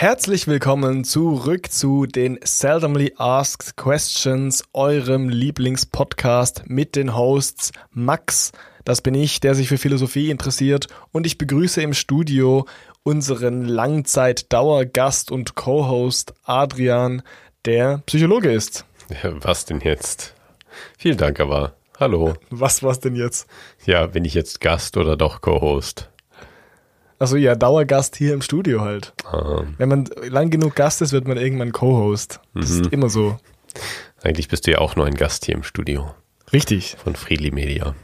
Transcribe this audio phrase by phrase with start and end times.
[0.00, 8.52] Herzlich willkommen zurück zu den Seldomly Asked Questions, eurem Lieblingspodcast mit den Hosts Max,
[8.84, 12.64] das bin ich, der sich für Philosophie interessiert, und ich begrüße im Studio
[13.02, 17.22] unseren Langzeit-Dauergast und Co-Host Adrian,
[17.64, 18.84] der Psychologe ist.
[19.10, 20.32] Ja, was denn jetzt?
[20.96, 21.74] Vielen Dank aber.
[21.98, 22.34] Hallo.
[22.50, 23.48] Was war's denn jetzt?
[23.84, 26.08] Ja, bin ich jetzt Gast oder doch Co-Host?
[27.18, 29.12] Also ja, Dauergast hier im Studio halt.
[29.24, 32.40] Ah, Wenn man lang genug Gast ist, wird man irgendwann Co-Host.
[32.54, 33.38] Das ist immer so.
[34.22, 36.14] eigentlich bist du ja auch nur ein Gast hier im Studio
[36.52, 36.96] Richtig.
[37.02, 37.94] von Friedli Media.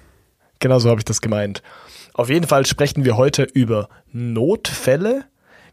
[0.58, 1.62] Genau so habe ich das gemeint.
[2.12, 5.24] Auf jeden Fall sprechen wir heute über Notfälle.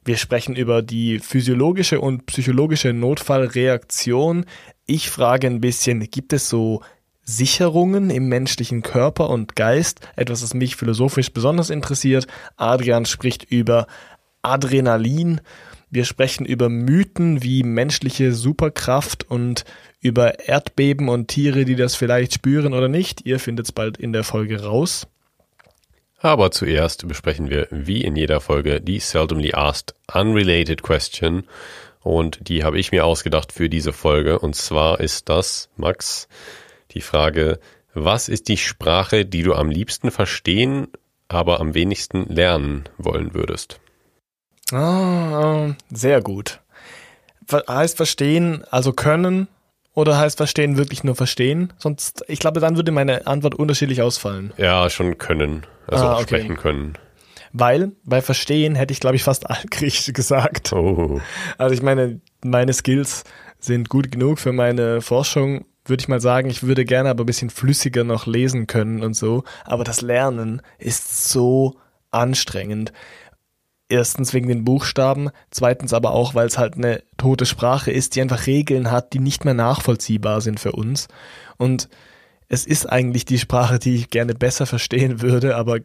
[0.04, 4.46] Wir sprechen über die physiologische und psychologische Notfallreaktion.
[4.86, 6.82] Ich frage ein bisschen, gibt es so
[7.24, 10.02] Sicherungen im menschlichen Körper und Geist?
[10.16, 12.28] Etwas, das mich philosophisch besonders interessiert.
[12.58, 13.88] Adrian spricht über
[14.42, 15.42] Adrenalin.
[15.90, 19.66] Wir sprechen über Mythen wie menschliche Superkraft und
[20.00, 23.26] über Erdbeben und Tiere, die das vielleicht spüren oder nicht.
[23.26, 25.08] Ihr findet es bald in der Folge raus.
[26.18, 31.44] Aber zuerst besprechen wir, wie in jeder Folge, die Seldomly Asked Unrelated Question.
[32.00, 34.40] Und die habe ich mir ausgedacht für diese Folge.
[34.40, 36.28] Und zwar ist das, Max,
[36.92, 37.60] die Frage,
[37.94, 40.88] was ist die Sprache, die du am liebsten verstehen,
[41.28, 43.80] aber am wenigsten lernen wollen würdest?
[44.72, 46.60] Ah, sehr gut.
[47.52, 49.48] Heißt verstehen, also können,
[49.94, 51.74] oder heißt verstehen wirklich nur verstehen?
[51.78, 54.54] Sonst, ich glaube, dann würde meine Antwort unterschiedlich ausfallen.
[54.58, 55.66] Ja, schon können.
[55.88, 56.38] Also Ah, auch okay.
[56.40, 56.98] sprechen können.
[57.52, 60.72] Weil bei verstehen hätte ich, glaube ich, fast Altgriechisch gesagt.
[60.72, 61.20] Oh.
[61.58, 63.26] Also ich meine, meine Skills
[63.60, 66.50] sind gut genug für meine Forschung, würde ich mal sagen.
[66.50, 69.44] Ich würde gerne aber ein bisschen flüssiger noch lesen können und so.
[69.66, 71.76] Aber das Lernen ist so
[72.12, 72.94] anstrengend.
[73.90, 78.22] Erstens wegen den Buchstaben, zweitens aber auch, weil es halt eine tote Sprache ist, die
[78.22, 81.10] einfach Regeln hat, die nicht mehr nachvollziehbar sind für uns.
[81.58, 81.90] Und
[82.48, 85.80] es ist eigentlich die Sprache, die ich gerne besser verstehen würde, aber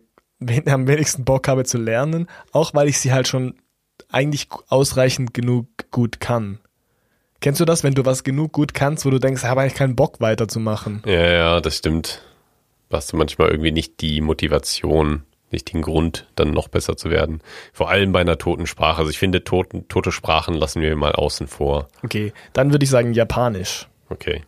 [0.67, 3.55] am wenigsten Bock habe zu lernen, auch weil ich sie halt schon
[4.11, 6.61] eigentlich ausreichend genug gut kann.
[7.41, 9.75] Kennst du das, wenn du was genug gut kannst, wo du denkst, ich habe eigentlich
[9.75, 11.03] keinen Bock weiterzumachen?
[11.07, 12.23] Ja, ja, das stimmt.
[12.91, 17.41] Hast du manchmal irgendwie nicht die Motivation, nicht den Grund, dann noch besser zu werden.
[17.73, 18.99] Vor allem bei einer toten Sprache.
[19.01, 21.89] Also ich finde, toten, tote Sprachen lassen wir mal außen vor.
[22.03, 23.89] Okay, dann würde ich sagen Japanisch.
[24.09, 24.43] Okay.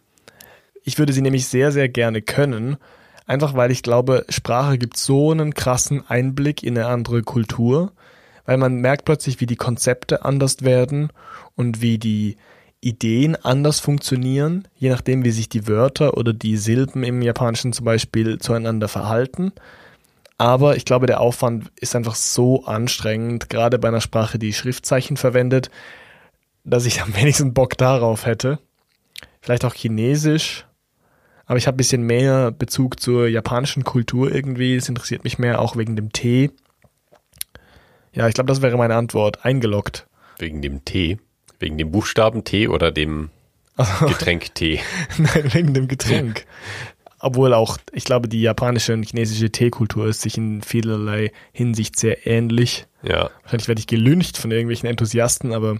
[0.84, 2.78] Ich würde sie nämlich sehr, sehr gerne können,
[3.26, 7.92] einfach weil ich glaube, Sprache gibt so einen krassen Einblick in eine andere Kultur,
[8.46, 11.12] weil man merkt plötzlich, wie die Konzepte anders werden
[11.54, 12.38] und wie die
[12.80, 17.84] Ideen anders funktionieren, je nachdem, wie sich die Wörter oder die Silben im Japanischen zum
[17.84, 19.52] Beispiel zueinander verhalten.
[20.38, 25.16] Aber ich glaube, der Aufwand ist einfach so anstrengend, gerade bei einer Sprache, die Schriftzeichen
[25.16, 25.70] verwendet,
[26.64, 28.60] dass ich am wenigsten Bock darauf hätte.
[29.40, 30.64] Vielleicht auch Chinesisch.
[31.46, 34.76] Aber ich habe ein bisschen mehr Bezug zur japanischen Kultur irgendwie.
[34.76, 36.50] Es interessiert mich mehr auch wegen dem Tee.
[38.12, 39.44] Ja, ich glaube, das wäre meine Antwort.
[39.44, 40.06] Eingeloggt.
[40.38, 41.18] Wegen dem Tee.
[41.58, 43.30] Wegen dem Buchstaben T oder dem
[44.06, 44.80] Getränk Tee.
[45.18, 46.44] Nein, wegen dem Getränk.
[47.20, 52.26] Obwohl auch, ich glaube, die japanische und chinesische Teekultur ist sich in vielerlei Hinsicht sehr
[52.26, 52.86] ähnlich.
[53.02, 53.30] Ja.
[53.42, 55.78] Wahrscheinlich werde ich gelüncht von irgendwelchen Enthusiasten, aber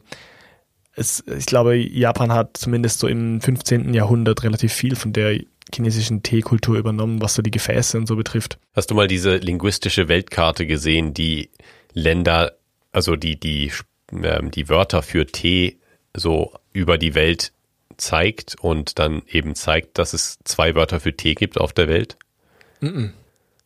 [0.97, 3.95] es, ich glaube, Japan hat zumindest so im 15.
[3.95, 5.39] Jahrhundert relativ viel von der
[5.72, 8.59] chinesischen Teekultur übernommen, was so die Gefäße und so betrifft.
[8.75, 11.50] Hast du mal diese linguistische Weltkarte gesehen, die
[11.93, 12.53] Länder,
[12.91, 13.71] also die, die,
[14.12, 15.78] ähm, die Wörter für Tee
[16.14, 17.52] so über die Welt
[17.96, 22.16] zeigt und dann eben zeigt, dass es zwei Wörter für Tee gibt auf der Welt?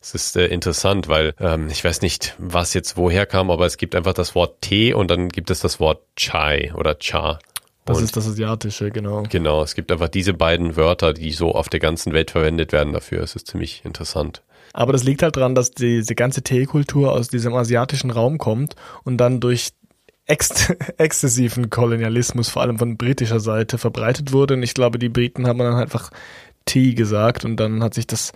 [0.01, 3.77] Es ist äh, interessant, weil ähm, ich weiß nicht, was jetzt woher kam, aber es
[3.77, 7.39] gibt einfach das Wort Tee und dann gibt es das Wort Chai oder Cha.
[7.85, 9.23] Das und ist das Asiatische, genau.
[9.29, 12.93] genau, es gibt einfach diese beiden Wörter, die so auf der ganzen Welt verwendet werden
[12.93, 13.21] dafür.
[13.21, 14.41] Es ist ziemlich interessant.
[14.71, 19.17] Aber das liegt halt daran, dass diese ganze Teekultur aus diesem asiatischen Raum kommt und
[19.17, 19.69] dann durch
[20.25, 24.55] ex exzessiven Kolonialismus, vor allem von britischer Seite, verbreitet wurde.
[24.55, 26.11] Und ich glaube, die Briten haben dann einfach
[26.65, 28.31] Tee gesagt und dann hat sich das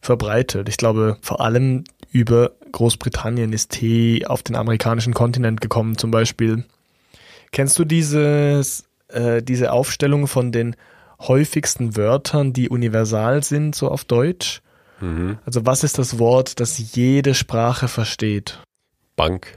[0.00, 0.68] verbreitet.
[0.68, 6.64] Ich glaube, vor allem über Großbritannien ist Tee auf den amerikanischen Kontinent gekommen, zum Beispiel.
[7.52, 10.76] Kennst du dieses, äh, diese Aufstellung von den
[11.20, 14.62] häufigsten Wörtern, die universal sind, so auf Deutsch?
[15.46, 18.62] Also was ist das Wort, das jede Sprache versteht?
[19.16, 19.56] Bank?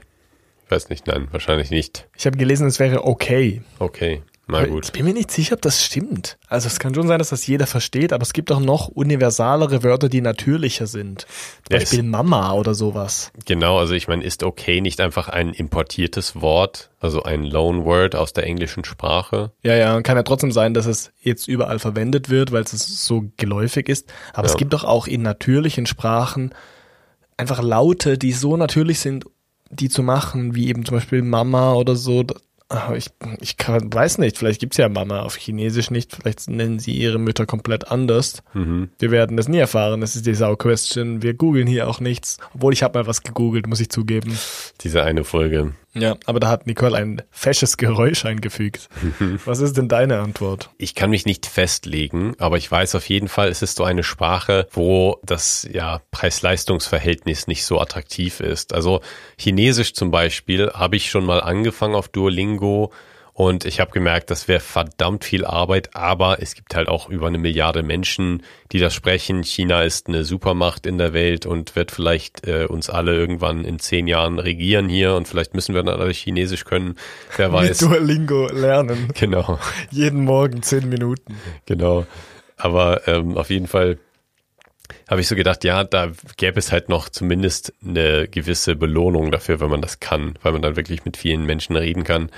[0.64, 2.08] Ich weiß nicht, nein, wahrscheinlich nicht.
[2.16, 3.62] Ich habe gelesen, es wäre okay.
[3.78, 4.22] Okay.
[4.46, 4.84] Na gut.
[4.84, 6.36] Ich bin mir nicht sicher, ob das stimmt.
[6.48, 9.82] Also es kann schon sein, dass das jeder versteht, aber es gibt auch noch universalere
[9.82, 11.22] Wörter, die natürlicher sind.
[11.22, 13.32] Zum Ja, Beispiel Mama oder sowas.
[13.46, 18.34] Genau, also ich meine, ist okay nicht einfach ein importiertes Wort, also ein Loanword aus
[18.34, 19.50] der englischen Sprache?
[19.62, 22.70] Ja, ja, kann ja trotzdem sein, dass es jetzt überall verwendet wird, weil es
[23.06, 24.12] so geläufig ist.
[24.34, 24.58] Aber es Ja.
[24.58, 26.54] gibt doch auch in natürlichen Sprachen
[27.38, 29.24] einfach Laute, die so natürlich sind,
[29.74, 32.24] die zu machen, wie eben zum Beispiel Mama oder so.
[32.68, 33.08] Ah, Ich,
[33.40, 37.18] ich kann, weiß nicht, vielleicht gibt's ja Mama auf Chinesisch nicht, vielleicht nennen sie ihre
[37.18, 38.42] Mütter komplett anders.
[38.54, 38.88] Mhm.
[38.98, 41.22] Wir werden das nie erfahren, das ist die Sau-Question.
[41.22, 42.38] Wir googeln hier auch nichts.
[42.54, 44.36] Obwohl ich habe mal was gegoogelt, muss ich zugeben.
[44.80, 45.72] Diese eine Folge.
[45.94, 48.88] Ja, aber da hat Nicole ein fesches Geräusch eingefügt.
[49.44, 50.70] Was ist denn deine Antwort?
[50.76, 54.02] Ich kann mich nicht festlegen, aber ich weiß auf jeden Fall, es ist so eine
[54.02, 58.74] Sprache, wo das ja Preis-Leistungs-Verhältnis nicht so attraktiv ist.
[58.74, 59.00] Also
[59.38, 62.92] Chinesisch zum Beispiel habe ich schon mal angefangen auf Duolingo
[63.36, 67.26] und ich habe gemerkt, das wäre verdammt viel Arbeit, aber es gibt halt auch über
[67.26, 69.42] eine Milliarde Menschen, die das sprechen.
[69.42, 73.80] China ist eine Supermacht in der Welt und wird vielleicht äh, uns alle irgendwann in
[73.80, 76.94] zehn Jahren regieren hier und vielleicht müssen wir dann alle Chinesisch können.
[77.36, 77.80] Wer weiß.
[77.80, 79.08] Mit Duolingo lernen.
[79.24, 79.58] Genau.
[79.90, 81.36] Jeden Morgen zehn Minuten.
[81.66, 82.06] Genau.
[82.56, 83.98] Aber ähm, auf jeden Fall
[85.08, 89.60] habe ich so gedacht, ja, da gäbe es halt noch zumindest eine gewisse Belohnung dafür,
[89.60, 92.30] wenn man das kann, weil man dann wirklich mit vielen Menschen reden kann.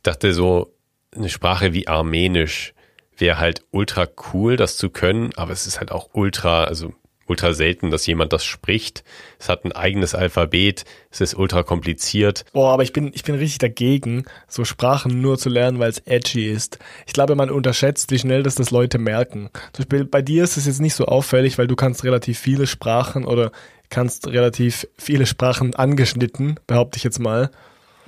[0.00, 0.74] Ich dachte so,
[1.14, 2.72] eine Sprache wie Armenisch
[3.18, 6.94] wäre halt ultra cool, das zu können, aber es ist halt auch ultra, also
[7.26, 9.04] ultra selten, dass jemand das spricht.
[9.38, 12.46] Es hat ein eigenes Alphabet, es ist ultra kompliziert.
[12.54, 15.98] Boah, aber ich bin, ich bin richtig dagegen, so Sprachen nur zu lernen, weil es
[15.98, 16.78] edgy ist.
[17.06, 19.50] Ich glaube, man unterschätzt, wie schnell das das Leute merken.
[19.74, 22.66] Zum Beispiel bei dir ist es jetzt nicht so auffällig, weil du kannst relativ viele
[22.66, 23.52] Sprachen oder
[23.90, 27.50] kannst relativ viele Sprachen angeschnitten, behaupte ich jetzt mal.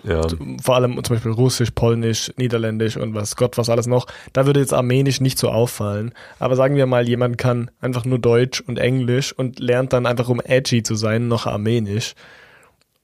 [0.05, 0.23] Ja.
[0.63, 4.07] Vor allem zum Beispiel Russisch, Polnisch, Niederländisch und was Gott, was alles noch.
[4.33, 6.13] Da würde jetzt Armenisch nicht so auffallen.
[6.41, 10.29] Aber sagen wir mal, jemand kann einfach nur Deutsch und Englisch und lernt dann einfach,
[10.29, 12.15] um edgy zu sein, noch Armenisch.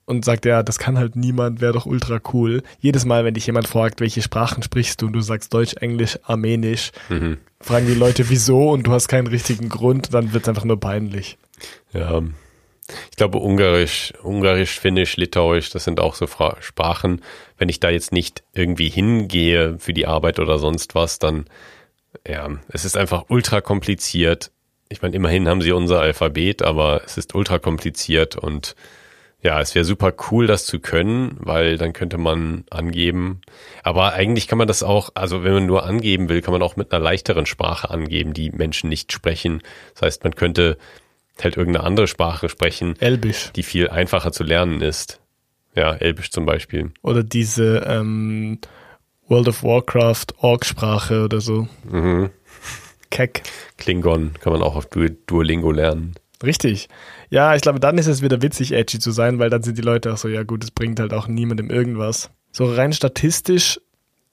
[0.05, 2.63] Und sagt, ja, das kann halt niemand, wäre doch ultra cool.
[2.79, 6.17] Jedes Mal, wenn dich jemand fragt, welche Sprachen sprichst du und du sagst Deutsch, Englisch,
[6.23, 7.37] Armenisch, Mhm.
[7.61, 11.37] fragen die Leute, wieso und du hast keinen richtigen Grund, dann wird's einfach nur peinlich.
[11.93, 12.21] Ja,
[13.09, 17.21] ich glaube Ungarisch, Ungarisch, Finnisch, Litauisch, das sind auch so Fra Sprachen.
[17.57, 21.45] Wenn ich da jetzt nicht irgendwie hingehe für die Arbeit oder sonst was, dann
[22.27, 24.51] ja, es ist einfach ultra kompliziert.
[24.89, 28.75] Ich meine, immerhin haben sie unser Alphabet, aber es ist ultra kompliziert und
[29.41, 33.39] ja, es wäre super cool, das zu können, weil dann könnte man angeben.
[33.83, 36.75] Aber eigentlich kann man das auch, also wenn man nur angeben will, kann man auch
[36.75, 39.61] mit einer leichteren Sprache angeben, die Menschen nicht sprechen.
[39.93, 40.77] Das heißt, man könnte
[41.43, 43.51] halt irgendeine andere Sprache sprechen, Elbisch.
[43.55, 45.19] die viel einfacher zu lernen ist.
[45.75, 46.91] Ja, Elbisch zum Beispiel.
[47.01, 48.59] Oder diese ähm,
[49.27, 51.67] World of Warcraft Org-Sprache oder so.
[51.89, 52.31] Mhm.
[53.09, 53.43] Keck.
[53.77, 56.15] Klingon kann man auch auf Du Duolingo lernen.
[56.43, 56.89] Richtig.
[57.29, 59.83] Ja, ich glaube, dann ist es wieder witzig, edgy zu sein, weil dann sind die
[59.83, 62.31] Leute auch so, ja gut, es bringt halt auch niemandem irgendwas.
[62.51, 63.79] So rein statistisch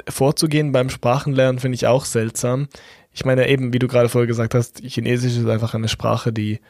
[0.09, 2.69] vorzugehen beim Sprachenlernen finde ich auch seltsam.
[3.12, 6.61] Ich meine eben, wie du gerade vorher gesagt hast, Chinesisch ist einfach eine Sprache, die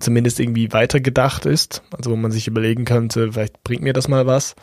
[0.00, 1.82] zumindest irgendwie weitergedacht ist.
[1.96, 4.54] Also wo man sich überlegen könnte, vielleicht bringt mir das mal was.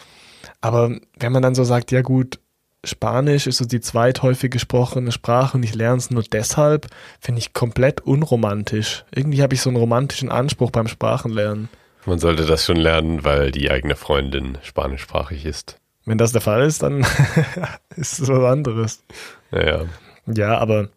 [0.61, 2.39] Aber wenn man dann so sagt, ja gut,
[2.83, 6.87] Spanisch ist so die zweithäufig gesprochene Sprache und ich lerne es nur deshalb,
[7.19, 9.03] finde ich komplett unromantisch.
[9.13, 11.69] Irgendwie habe ich so einen romantischen Anspruch beim Sprachenlernen.
[12.05, 15.77] Man sollte das schon lernen, weil die eigene Freundin spanischsprachig ist.
[16.05, 17.05] Wenn das der Fall ist, dann
[17.97, 19.03] ist es was anderes.
[19.51, 19.85] Naja.
[20.25, 20.87] Ja, aber,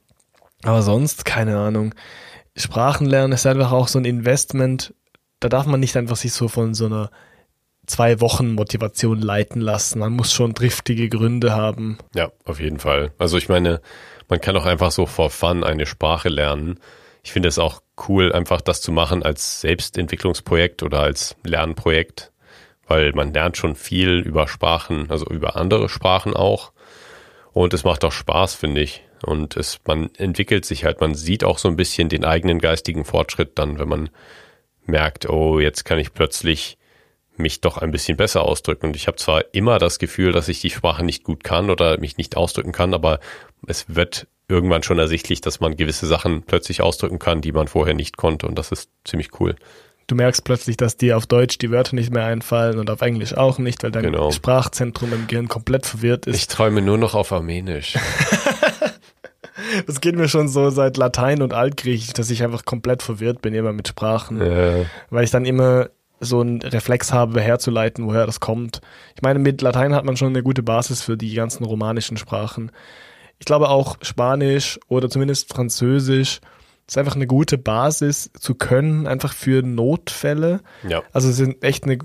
[0.62, 1.94] aber sonst, keine Ahnung.
[2.60, 4.94] Sprachenlernen ist einfach auch so ein Investment.
[5.40, 7.10] Da darf man nicht einfach sich so von so einer
[7.86, 9.98] zwei Wochen Motivation leiten lassen.
[9.98, 11.98] Man muss schon driftige Gründe haben.
[12.14, 13.12] Ja, auf jeden Fall.
[13.18, 13.80] Also ich meine,
[14.28, 16.78] man kann auch einfach so for fun eine Sprache lernen.
[17.22, 22.32] Ich finde es auch cool, einfach das zu machen als Selbstentwicklungsprojekt oder als Lernprojekt,
[22.86, 26.72] weil man lernt schon viel über Sprachen, also über andere Sprachen auch.
[27.52, 29.02] Und es macht auch Spaß, finde ich.
[29.24, 33.04] Und es, man entwickelt sich halt, man sieht auch so ein bisschen den eigenen geistigen
[33.04, 34.10] Fortschritt dann, wenn man
[34.86, 36.78] merkt, oh, jetzt kann ich plötzlich
[37.36, 38.86] mich doch ein bisschen besser ausdrücken.
[38.86, 41.98] Und ich habe zwar immer das Gefühl, dass ich die Sprache nicht gut kann oder
[41.98, 43.20] mich nicht ausdrücken kann, aber
[43.66, 47.94] es wird irgendwann schon ersichtlich, dass man gewisse Sachen plötzlich ausdrücken kann, die man vorher
[47.94, 48.46] nicht konnte.
[48.46, 49.56] Und das ist ziemlich cool.
[50.10, 53.36] Du merkst plötzlich, dass dir auf Deutsch die Wörter nicht mehr einfallen und auf Englisch
[53.36, 54.32] auch nicht, weil dein Genau.
[54.32, 56.34] Sprachzentrum im Gehirn komplett verwirrt ist.
[56.36, 57.96] Ich träume nur noch auf Armenisch.
[59.86, 63.54] Das geht mir schon so seit Latein und Altgriechisch, dass ich einfach komplett verwirrt bin
[63.54, 64.40] immer mit Sprachen.
[64.40, 68.80] äh, Weil ich dann immer so einen Reflex habe, herzuleiten, woher das kommt.
[69.14, 72.72] Ich meine, mit Latein hat man schon eine gute Basis für die ganzen romanischen Sprachen.
[73.38, 76.40] Ich glaube auch Spanisch oder zumindest Französisch
[76.90, 80.60] ist einfach eine gute Basis zu können, einfach für Notfälle.
[80.88, 81.04] Ja.
[81.12, 81.98] Also es sind echt eine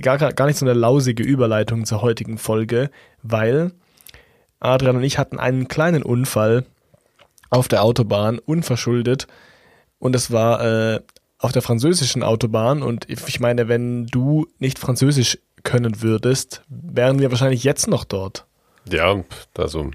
[0.00, 2.90] gar, gar nicht so eine lausige Überleitung zur heutigen Folge,
[3.22, 3.72] weil
[4.58, 6.64] Adrian und ich hatten einen kleinen Unfall
[7.50, 9.26] auf der Autobahn, unverschuldet.
[9.98, 11.00] Und es war äh,
[11.38, 12.82] auf der französischen Autobahn.
[12.82, 18.46] Und ich meine, wenn du nicht Französisch können würdest, wären wir wahrscheinlich jetzt noch dort.
[18.90, 19.22] Ja,
[19.58, 19.90] also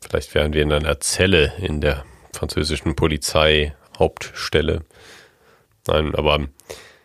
[0.00, 2.04] vielleicht wären wir in einer Zelle in der
[2.36, 4.82] französischen Polizeihauptstelle.
[5.86, 6.46] Nein, aber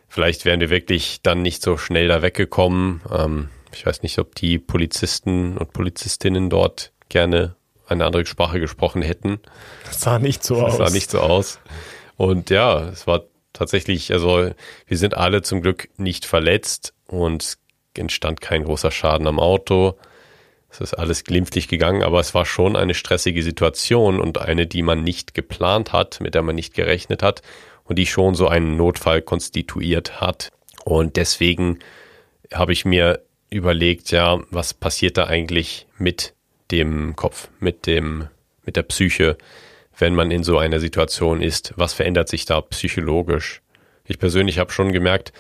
[0.08, 3.02] vielleicht wären wir wirklich dann nicht so schnell da weggekommen.
[3.12, 7.56] Ähm, ich weiß nicht, ob die Polizisten und Polizistinnen dort gerne
[7.88, 9.40] eine andere Sprache gesprochen hätten.
[9.86, 10.78] Das sah nicht so das aus.
[10.78, 11.60] sah nicht so aus.
[12.18, 13.24] Und ja, es war
[13.54, 14.52] tatsächlich, also
[14.88, 17.58] wir sind alle zum Glück nicht verletzt und
[17.96, 19.98] entstand kein großer Schaden am Auto.
[20.72, 24.82] Es ist alles glimpflich gegangen, aber es war schon eine stressige Situation und eine, die
[24.82, 27.42] man nicht geplant hat, mit der man nicht gerechnet hat
[27.84, 30.52] und die schon so einen Notfall konstituiert hat.
[30.86, 31.80] Und deswegen
[32.54, 36.34] habe ich mir überlegt, ja, was passiert da eigentlich mit
[36.72, 38.30] dem Kopf, mit dem,
[38.66, 39.38] mit der Psyche,
[39.98, 41.74] wenn man in so einer Situation ist?
[41.76, 43.62] Was verändert sich da psychologisch?
[44.06, 45.34] Ich persönlich habe schon gemerkt,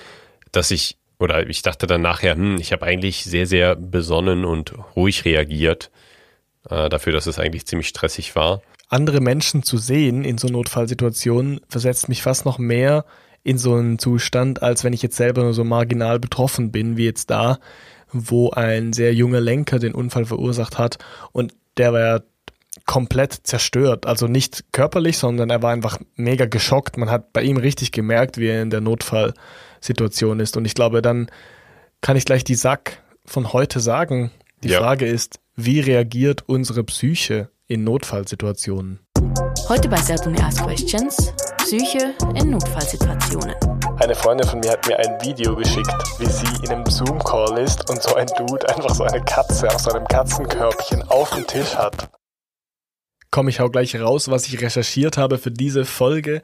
[0.51, 4.74] dass ich oder ich dachte dann nachher, hm, ich habe eigentlich sehr, sehr besonnen und
[4.96, 5.92] ruhig reagiert,
[6.70, 8.62] äh, dafür, dass es eigentlich ziemlich stressig war.
[8.90, 13.06] Andere Menschen zu sehen in so Notfallsituationen versetzt mich fast noch mehr
[13.44, 17.06] in so einen Zustand, als wenn ich jetzt selber nur so marginal betroffen bin, wie
[17.06, 17.60] jetzt da,
[18.12, 20.98] wo ein sehr junger Lenker den Unfall verursacht hat
[21.32, 22.20] und der war ja
[22.86, 24.06] komplett zerstört.
[24.06, 26.98] Also nicht körperlich, sondern er war einfach mega geschockt.
[26.98, 28.82] Man hat bei ihm richtig gemerkt, wie er in der
[29.81, 30.57] Notfallsituation ist.
[30.57, 31.27] Und ich glaube, dann
[32.01, 34.31] kann ich gleich die Sack von heute sagen.
[34.63, 34.79] Die Ja.
[34.79, 39.00] Frage ist, wie reagiert unsere Psyche in Notfallsituationen?
[39.69, 43.55] Heute bei Seldom Ask Questions Psyche in Notfallsituationen.
[44.00, 47.89] Eine Freundin von mir hat mir ein Video geschickt, wie sie in einem Zoom-Call ist
[47.89, 51.75] und so ein Dude einfach so eine Katze aus so einem Katzenkörbchen auf dem Tisch
[51.75, 52.09] hat.
[53.29, 56.41] Komm, ich hau gleich raus, was ich recherchiert habe für diese Folge.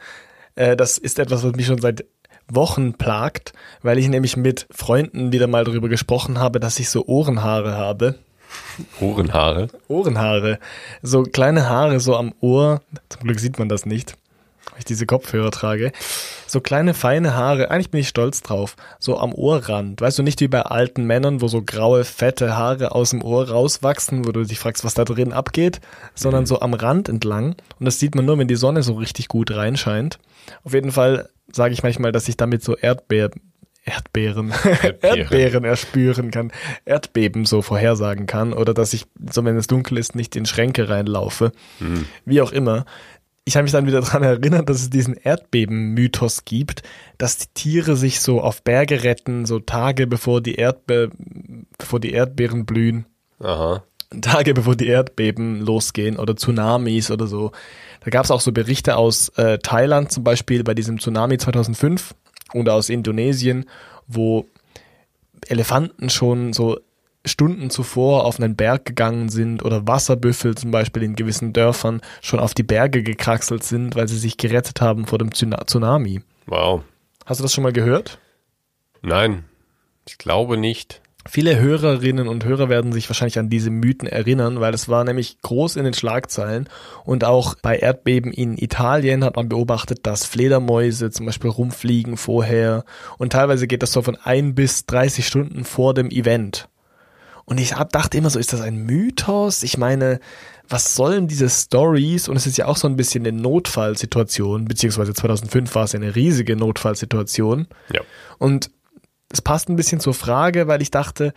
[0.56, 2.06] Äh, das ist etwas, was mich schon seit
[2.50, 7.06] Wochen plagt, weil ich nämlich mit Freunden wieder mal darüber gesprochen habe, dass ich so
[7.06, 8.16] Ohrenhaare habe.
[9.00, 9.68] Ohrenhaare.
[9.88, 10.60] Ohrenhaare.
[11.02, 12.82] So kleine Haare so am Ohr.
[13.10, 14.18] Zum Glück sieht man das nicht,
[14.78, 15.92] weil ich diese Kopfhörer trage.
[16.46, 17.72] So kleine, feine Haare.
[17.72, 18.76] Eigentlich bin ich stolz drauf.
[19.00, 20.00] So am Ohrrand.
[20.02, 23.50] Weißt du, nicht wie bei alten Männern, wo so graue, fette Haare aus dem Ohr
[23.50, 25.82] rauswachsen, wo du dich fragst, was da drin abgeht,
[26.14, 27.56] sondern so am Rand entlang.
[27.80, 30.20] Und das sieht man nur, wenn die Sonne so richtig gut reinscheint.
[30.64, 33.32] Auf jeden Fall sage ich manchmal, dass ich damit so Erdbeer,
[33.84, 34.54] Erdbeeren,
[35.02, 36.52] Erdbeeren erspüren kann,
[36.86, 40.90] Erdbeben so vorhersagen kann oder dass ich, so wenn es dunkel ist, nicht in Schränke
[40.90, 41.52] reinlaufe.
[42.26, 42.86] Wie auch immer.
[43.48, 46.84] Ich habe mich dann wieder daran erinnert, dass es diesen Erdbeben-Mythos gibt,
[47.18, 51.12] dass die Tiere sich so auf Berge retten, so Tage bevor die, Erdbe
[51.78, 53.06] bevor die Erdbeeren blühen.
[53.40, 53.86] Aha.
[54.20, 57.54] Tage bevor die Erdbeben losgehen oder Tsunamis oder so.
[58.02, 62.16] Da gab es auch so Berichte aus äh, Thailand zum Beispiel bei diesem Tsunami 2005
[62.54, 63.64] oder aus Indonesien,
[64.08, 64.46] wo
[65.48, 66.82] Elefanten schon so
[67.28, 72.40] Stunden zuvor auf einen Berg gegangen sind oder Wasserbüffel zum Beispiel in gewissen Dörfern schon
[72.40, 76.22] auf die Berge gekraxelt sind, weil sie sich gerettet haben vor dem Tsuna- Tsunami.
[76.46, 76.82] Wow.
[77.26, 78.20] Hast du das schon mal gehört?
[79.02, 79.44] Nein,
[80.08, 81.02] ich glaube nicht.
[81.30, 85.42] Viele Hörerinnen und Hörer werden sich wahrscheinlich an diese Mythen erinnern, weil es war nämlich
[85.42, 86.70] groß in den Schlagzeilen
[87.04, 92.86] und auch bei Erdbeben in Italien hat man beobachtet, dass Fledermäuse zum Beispiel rumfliegen vorher
[93.18, 96.70] und teilweise geht das so von ein bis 30 Stunden vor dem Event.
[97.50, 99.64] Und ich hab, dachte immer so, ist das ein Mythos?
[99.64, 100.20] Ich meine,
[100.68, 102.28] was sollen diese Stories?
[102.28, 106.14] Und es ist ja auch so ein bisschen eine Notfallsituation, beziehungsweise 2005 war es eine
[106.14, 107.68] riesige Notfallsituation.
[107.94, 108.02] Ja.
[108.38, 108.70] Und
[109.32, 111.34] es passt ein bisschen zur Frage, weil ich dachte,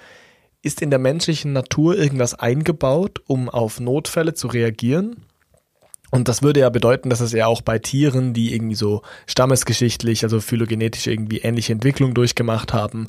[0.63, 5.25] ist in der menschlichen Natur irgendwas eingebaut, um auf Notfälle zu reagieren?
[6.11, 10.25] Und das würde ja bedeuten, dass es ja auch bei Tieren, die irgendwie so stammesgeschichtlich,
[10.25, 13.07] also phylogenetisch irgendwie ähnliche Entwicklung durchgemacht haben,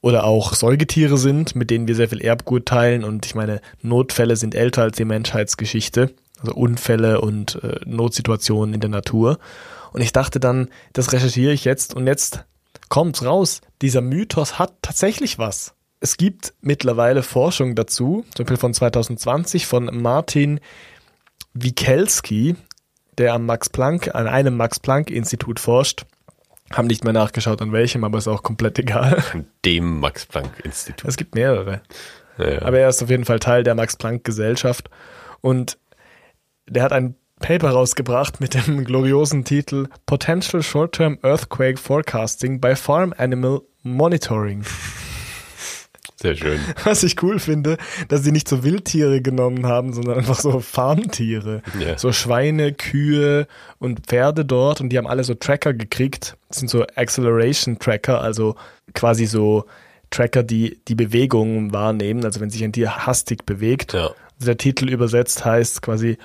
[0.00, 3.04] oder auch Säugetiere sind, mit denen wir sehr viel Erbgut teilen.
[3.04, 8.80] Und ich meine, Notfälle sind älter als die Menschheitsgeschichte, also Unfälle und äh, Notsituationen in
[8.80, 9.38] der Natur.
[9.92, 12.44] Und ich dachte dann, das recherchiere ich jetzt und jetzt
[12.88, 13.60] kommt's raus.
[13.82, 15.74] Dieser Mythos hat tatsächlich was.
[16.00, 20.60] Es gibt mittlerweile Forschung dazu, zum Beispiel von 2020 von Martin
[21.54, 22.54] Wikelski,
[23.16, 26.06] der am Max Planck, an einem Max Planck Institut forscht.
[26.72, 29.22] Haben nicht mehr nachgeschaut an welchem, aber ist auch komplett egal.
[29.32, 31.08] An dem Max-Planck-Institut.
[31.08, 31.80] Es gibt mehrere.
[32.36, 32.62] Ja, ja.
[32.62, 34.90] Aber er ist auf jeden Fall Teil der Max-Planck-Gesellschaft.
[35.40, 35.78] Und
[36.68, 43.14] der hat ein Paper rausgebracht mit dem gloriosen Titel Potential Short-Term Earthquake Forecasting by Farm
[43.16, 44.64] Animal Monitoring.
[46.20, 46.60] Sehr schön.
[46.84, 47.76] Was ich cool finde,
[48.08, 51.62] dass sie nicht so Wildtiere genommen haben, sondern einfach so Farmtiere.
[51.78, 51.96] Ja.
[51.96, 53.46] So Schweine, Kühe
[53.78, 56.36] und Pferde dort und die haben alle so Tracker gekriegt.
[56.48, 58.56] Das sind so Acceleration Tracker, also
[58.94, 59.66] quasi so
[60.10, 63.92] Tracker, die die Bewegungen wahrnehmen, also wenn sich ein Tier hastig bewegt.
[63.92, 64.10] Ja.
[64.40, 66.18] Der Titel übersetzt heißt quasi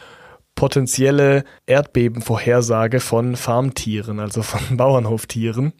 [0.56, 5.74] potenzielle Erdbebenvorhersage von Farmtieren, also von Bauernhoftieren.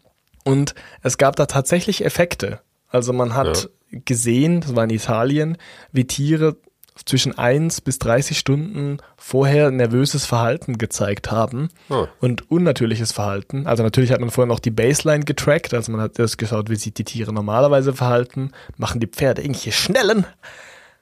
[0.44, 2.60] Und es gab da tatsächlich Effekte.
[2.88, 3.70] Also man hat
[4.04, 5.56] gesehen, das war in Italien,
[5.92, 6.56] wie Tiere
[7.04, 12.06] zwischen 1 bis 30 Stunden vorher nervöses Verhalten gezeigt haben Oh.
[12.20, 13.66] und unnatürliches Verhalten.
[13.66, 16.76] Also natürlich hat man vorher noch die Baseline getrackt, also man hat erst geschaut, wie
[16.76, 20.24] sich die Tiere normalerweise verhalten, machen die Pferde irgendwelche schnellen,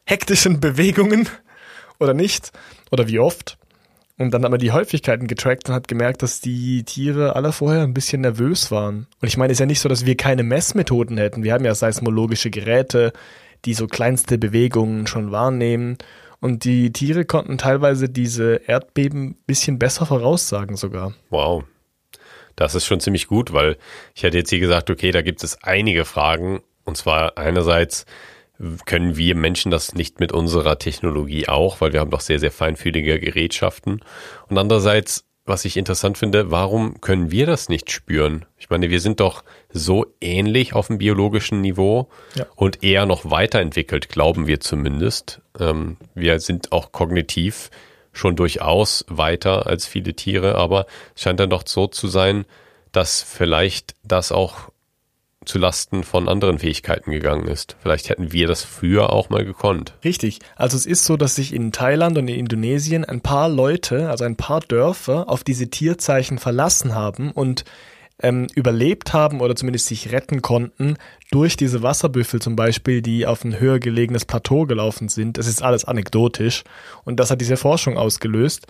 [0.07, 1.29] hektischen Bewegungen
[2.01, 2.53] oder nicht
[2.91, 3.59] oder wie oft.
[4.23, 7.83] Und dann hat man die Häufigkeiten getrackt und hat gemerkt, dass die Tiere alle vorher
[7.83, 9.09] ein bisschen nervös waren.
[9.21, 11.43] Und ich meine, es ist ja nicht so, dass wir keine Messmethoden hätten.
[11.43, 13.13] Wir haben ja seismologische Geräte,
[13.65, 15.99] die so kleinste Bewegungen schon wahrnehmen.
[16.41, 21.15] Und die Tiere konnten teilweise diese Erdbeben ein bisschen besser voraussagen sogar.
[21.31, 21.65] Wow.
[22.55, 23.77] Das ist schon ziemlich gut, weil
[24.15, 26.61] ich hätte jetzt hier gesagt, okay, da gibt es einige Fragen.
[26.85, 28.07] Und zwar einerseits
[28.87, 32.53] können wir Menschen das nicht mit unserer Technologie auch, weil wir haben doch sehr, sehr
[32.53, 34.01] feinfühlige Gerätschaften.
[34.49, 38.45] Und andererseits, was ich interessant finde, warum können wir das nicht spüren?
[38.59, 42.47] Ich meine, wir sind doch so ähnlich auf dem biologischen Niveau Ja.
[42.55, 45.41] und eher noch weiterentwickelt, glauben wir zumindest.
[45.59, 47.71] Ähm, wir sind auch kognitiv
[48.13, 52.45] schon durchaus weiter als viele Tiere, aber es scheint dann doch so zu sein,
[52.93, 54.69] dass vielleicht das auch
[55.45, 57.77] zu Lasten von anderen Fähigkeiten gegangen ist.
[57.81, 59.95] Vielleicht hätten wir das früher auch mal gekonnt.
[60.05, 60.41] Richtig.
[60.57, 64.25] Also es ist so, dass sich in Thailand und in Indonesien ein paar Leute, also
[64.25, 67.65] ein paar Dörfer, auf diese Tierzeichen verlassen haben und
[68.23, 70.97] ähm, überlebt haben oder zumindest sich retten konnten
[71.31, 75.39] durch diese Wasserbüffel zum Beispiel, die auf ein höher gelegenes Plateau gelaufen sind.
[75.39, 76.63] Das ist alles anekdotisch
[77.05, 78.67] und das hat diese Forschung ausgelöst.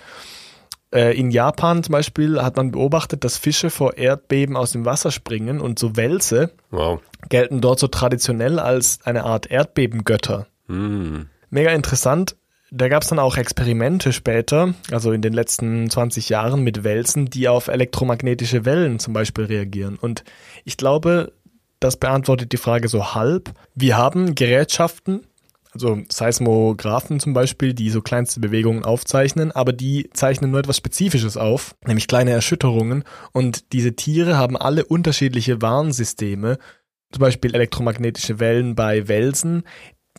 [0.93, 5.11] Äh, In Japan zum Beispiel hat man beobachtet, dass Fische vor Erdbeben aus dem Wasser
[5.11, 7.01] springen und so Wälse Wow.
[7.29, 10.47] gelten dort so traditionell als eine Art Erdbebengötter.
[10.69, 11.27] Hm.
[11.51, 12.37] Mega interessant.
[12.75, 17.27] Da gab es dann auch Experimente später, also in den letzten 20 Jahren mit Wälzen,
[17.27, 19.99] die auf elektromagnetische Wellen zum Beispiel reagieren.
[20.01, 20.25] Und
[20.65, 21.33] ich glaube,
[21.81, 23.51] das beantwortet die Frage so halb.
[23.75, 25.27] Wir haben Gerätschaften,
[25.75, 31.37] also Seismographen zum Beispiel, die so kleinste Bewegungen aufzeichnen, aber die zeichnen nur etwas Spezifisches
[31.37, 33.05] auf, nämlich kleine Erschütterungen.
[33.33, 36.59] Und diese Tiere haben alle unterschiedliche Warnsysteme,
[37.11, 39.63] zum Beispiel elektromagnetische Wellen bei Welsen.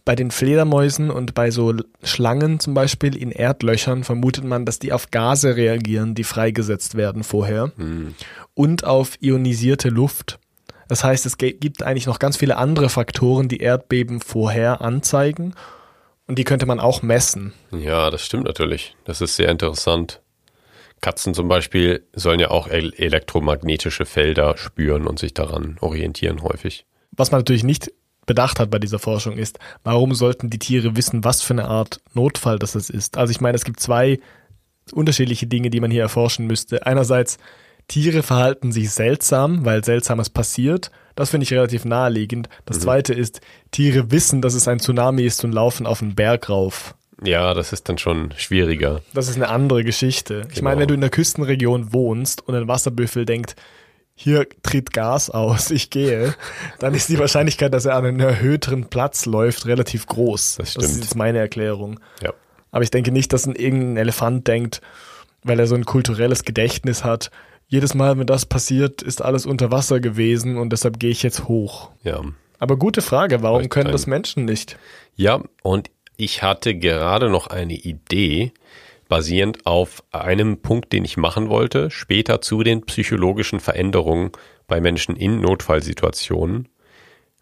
[0.05, 4.91] Bei den Fledermäusen und bei so Schlangen zum Beispiel in Erdlöchern vermutet man, dass die
[4.91, 8.13] auf Gase reagieren, die freigesetzt werden vorher Hm.
[8.53, 10.39] und auf ionisierte Luft.
[10.93, 15.55] Das heißt, es gibt eigentlich noch ganz viele andere Faktoren, die Erdbeben vorher anzeigen
[16.27, 17.51] und die könnte man auch messen.
[17.71, 18.95] Ja, das stimmt natürlich.
[19.03, 20.21] Das ist sehr interessant.
[21.01, 26.85] Katzen zum Beispiel sollen ja auch el elektromagnetische Felder spüren und sich daran orientieren häufig.
[27.09, 27.91] Was man natürlich nicht
[28.27, 32.01] bedacht hat bei dieser Forschung ist, warum sollten die Tiere wissen, was für eine Art
[32.13, 33.17] Notfall das ist?
[33.17, 34.19] Also ich meine, es gibt zwei
[34.91, 36.85] unterschiedliche Dinge, die man hier erforschen müsste.
[36.85, 37.39] Einerseits,
[37.87, 40.89] Tiere verhalten sich seltsam, weil Seltsames passiert.
[41.15, 42.49] Das finde ich relativ naheliegend.
[42.65, 43.41] Das zweite ist,
[43.71, 46.95] Tiere wissen, dass es ein Tsunami ist und laufen auf einen Berg rauf.
[47.23, 49.01] Ja, das ist dann schon schwieriger.
[49.13, 50.41] Das ist eine andere Geschichte.
[50.49, 50.69] Ich Genau.
[50.69, 53.55] meine, wenn du in der Küstenregion wohnst und ein Wasserbüffel denkt,
[54.15, 56.33] hier tritt Gas aus, ich gehe,
[56.79, 60.55] dann ist die Wahrscheinlichkeit, dass er an einen erhöhteren Platz läuft, relativ groß.
[60.57, 61.03] Das Das ist stimmt.
[61.05, 61.99] jetzt meine Erklärung.
[62.21, 62.33] Ja.
[62.71, 64.81] Aber ich denke nicht, dass ein irgendein Elefant denkt,
[65.43, 67.29] weil er so ein kulturelles Gedächtnis hat,
[67.73, 71.47] jedes Mal, wenn das passiert, ist alles unter Wasser gewesen und deshalb gehe ich jetzt
[71.47, 71.89] hoch.
[72.03, 72.21] Ja.
[72.59, 74.77] Aber gute Frage, warum können das Menschen nicht?
[75.15, 78.51] Ja, und ich hatte gerade noch eine Idee,
[79.09, 84.31] basierend auf einem Punkt, den ich machen wollte, später zu den psychologischen Veränderungen
[84.67, 86.69] bei Menschen in Notfallsituationen.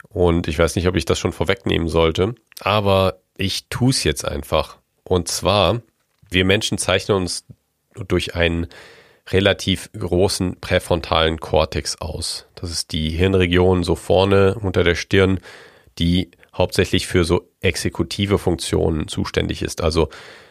[0.08, 4.24] Und ich weiß nicht, ob ich das schon vorwegnehmen sollte, aber ich tue es jetzt
[4.24, 4.78] einfach.
[5.04, 5.82] Und zwar,
[6.30, 7.46] wir Menschen zeichnen uns
[8.08, 8.68] durch einen
[9.30, 12.48] relativ großen präfrontalen Kortex aus.
[12.56, 15.40] Das ist die Hirnregion so vorne unter der Stirn,
[16.00, 19.82] die hauptsächlich für so exekutive Funktionen zuständig ist.
[19.82, 20.10] Also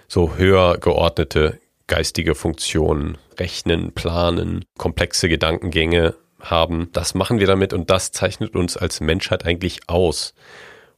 [0.08, 7.90] so höher geordnete geistige Funktionen, Rechnen, Planen, komplexe Gedankengänge, haben, das machen wir damit und
[7.90, 10.34] das zeichnet uns als Menschheit eigentlich aus.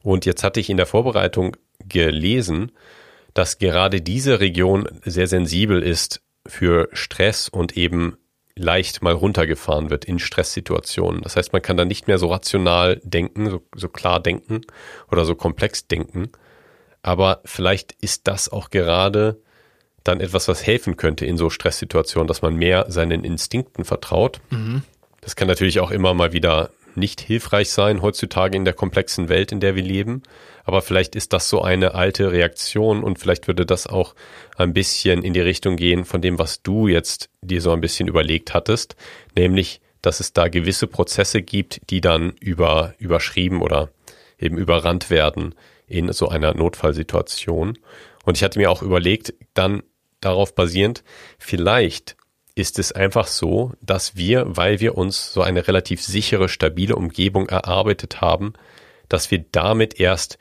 [0.01, 1.55] Und jetzt hatte ich in der Vorbereitung
[1.85, 2.71] gelesen,
[3.33, 8.17] dass gerade diese Region sehr sensibel ist für Stress und eben
[8.55, 11.21] leicht mal runtergefahren wird in Stresssituationen.
[11.21, 14.61] Das heißt, man kann da nicht mehr so rational denken, so, so klar denken
[15.11, 16.29] oder so komplex denken.
[17.01, 19.41] Aber vielleicht ist das auch gerade
[20.03, 24.41] dann etwas, was helfen könnte in so Stresssituationen, dass man mehr seinen Instinkten vertraut.
[24.49, 24.83] Mhm.
[25.21, 29.51] Das kann natürlich auch immer mal wieder nicht hilfreich sein heutzutage in der komplexen Welt,
[29.51, 30.23] in der wir leben.
[30.63, 34.15] Aber vielleicht ist das so eine alte Reaktion und vielleicht würde das auch
[34.57, 38.07] ein bisschen in die Richtung gehen von dem, was du jetzt dir so ein bisschen
[38.07, 38.95] überlegt hattest,
[39.35, 43.89] nämlich, dass es da gewisse Prozesse gibt, die dann über, überschrieben oder
[44.39, 45.55] eben überrannt werden
[45.87, 47.77] in so einer Notfallsituation.
[48.25, 49.83] Und ich hatte mir auch überlegt, dann
[50.21, 51.03] darauf basierend,
[51.37, 52.15] vielleicht
[52.55, 57.49] ist es einfach so, dass wir, weil wir uns so eine relativ sichere, stabile Umgebung
[57.49, 58.53] erarbeitet haben,
[59.13, 60.39] dass wir damit erst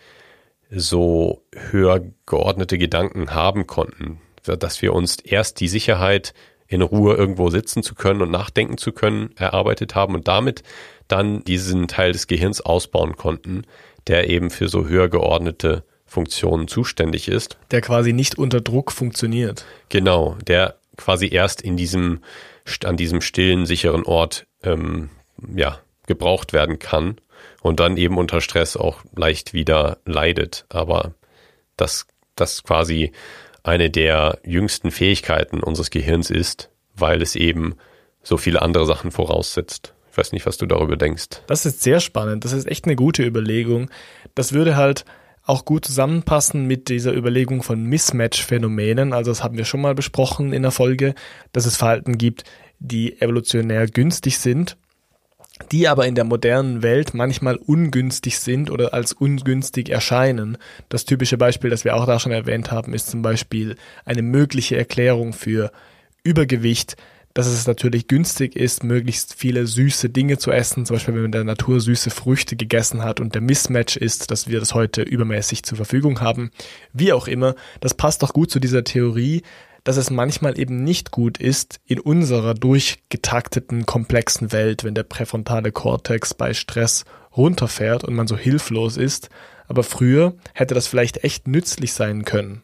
[0.71, 6.33] so höher geordnete Gedanken haben konnten, dass wir uns erst die Sicherheit
[6.69, 10.63] in Ruhe irgendwo sitzen zu können und nachdenken zu können erarbeitet haben und damit
[11.07, 13.65] dann diesen Teil des Gehirns ausbauen konnten,
[14.07, 17.59] der eben für so höher geordnete Funktionen zuständig ist.
[17.73, 19.67] Der quasi nicht unter Druck funktioniert.
[19.91, 22.21] Genau, der quasi erst in diesem,
[22.85, 25.11] an diesem stillen, sicheren Ort ähm,
[25.55, 27.17] ja, gebraucht werden kann
[27.63, 30.67] und dann eben unter Stress auch leicht wieder leidet.
[30.69, 31.15] Aber
[31.77, 33.13] das, das quasi
[33.63, 37.77] eine der jüngsten Fähigkeiten unseres Gehirns ist, weil es eben
[38.23, 39.95] so viele andere Sachen voraussetzt.
[40.11, 41.43] Ich weiß nicht, was du darüber denkst.
[41.47, 42.45] Das ist sehr spannend.
[42.45, 43.91] Das ist echt eine gute Überlegung.
[44.35, 45.05] Das würde halt
[45.45, 49.13] auch gut zusammenpassen mit dieser Überlegung von Mismatch-Phänomenen.
[49.13, 51.15] Also das haben wir schon mal besprochen in der Folge,
[51.53, 52.45] dass es Verhalten gibt,
[52.79, 54.77] die evolutionär günstig sind,
[55.71, 60.59] die aber in der modernen Welt manchmal ungünstig sind oder als ungünstig erscheinen.
[60.89, 64.77] Das typische Beispiel, das wir auch da schon erwähnt haben, ist zum Beispiel eine mögliche
[64.77, 65.73] Erklärung für
[66.25, 66.97] Übergewicht,
[67.35, 70.85] dass es natürlich günstig ist, möglichst viele süße Dinge zu essen.
[70.85, 74.31] Zum Beispiel, wenn man in der Natur süße Früchte gegessen hat und der Mismatch ist,
[74.31, 76.51] dass wir das heute übermäßig zur Verfügung haben.
[76.93, 79.43] Wie auch immer, das passt doch gut zu dieser Theorie,
[79.85, 85.73] dass es manchmal eben nicht gut ist, in unserer durchgetakteten, komplexen Welt, wenn der präfrontale
[85.73, 87.05] Kortex bei Stress
[87.37, 89.29] runterfährt und man so hilflos ist.
[89.67, 92.63] Aber früher hätte das vielleicht echt nützlich sein können.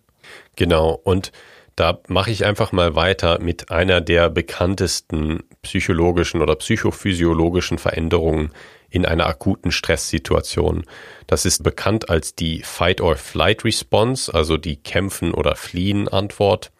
[0.56, 0.92] Genau.
[0.92, 1.32] Und
[1.74, 8.50] da mache ich einfach mal weiter mit einer der bekanntesten psychologischen oder psychophysiologischen Veränderungen
[8.90, 10.84] in einer akuten Stresssituation.
[11.26, 16.72] Das ist bekannt als die Fight or Flight Response, also die Kämpfen oder Fliehen Antwort.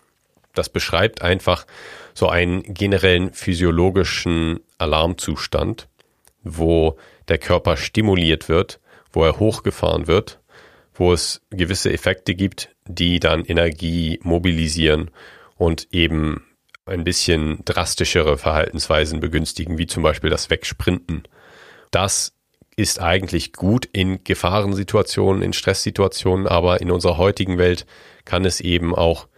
[0.58, 1.66] Das beschreibt einfach
[2.14, 5.88] so einen generellen physiologischen Alarmzustand,
[6.42, 8.80] wo der Körper stimuliert wird,
[9.12, 10.40] wo er hochgefahren wird,
[10.94, 15.10] wo es gewisse Effekte gibt, die dann Energie mobilisieren
[15.56, 16.44] und eben
[16.86, 21.22] ein bisschen drastischere Verhaltensweisen begünstigen, wie zum Beispiel das Wegsprinten.
[21.90, 22.32] Das
[22.74, 27.86] ist eigentlich gut in Gefahrensituationen, in Stresssituationen, aber in unserer heutigen Welt
[28.24, 29.28] kann es eben auch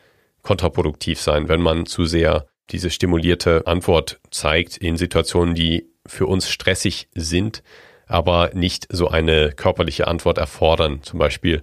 [0.42, 6.48] kontraproduktiv sein, wenn man zu sehr diese stimulierte Antwort zeigt in Situationen, die für uns
[6.48, 7.62] stressig sind,
[8.07, 11.03] aber nicht so eine körperliche Antwort erfordern.
[11.03, 11.62] Zum Beispiel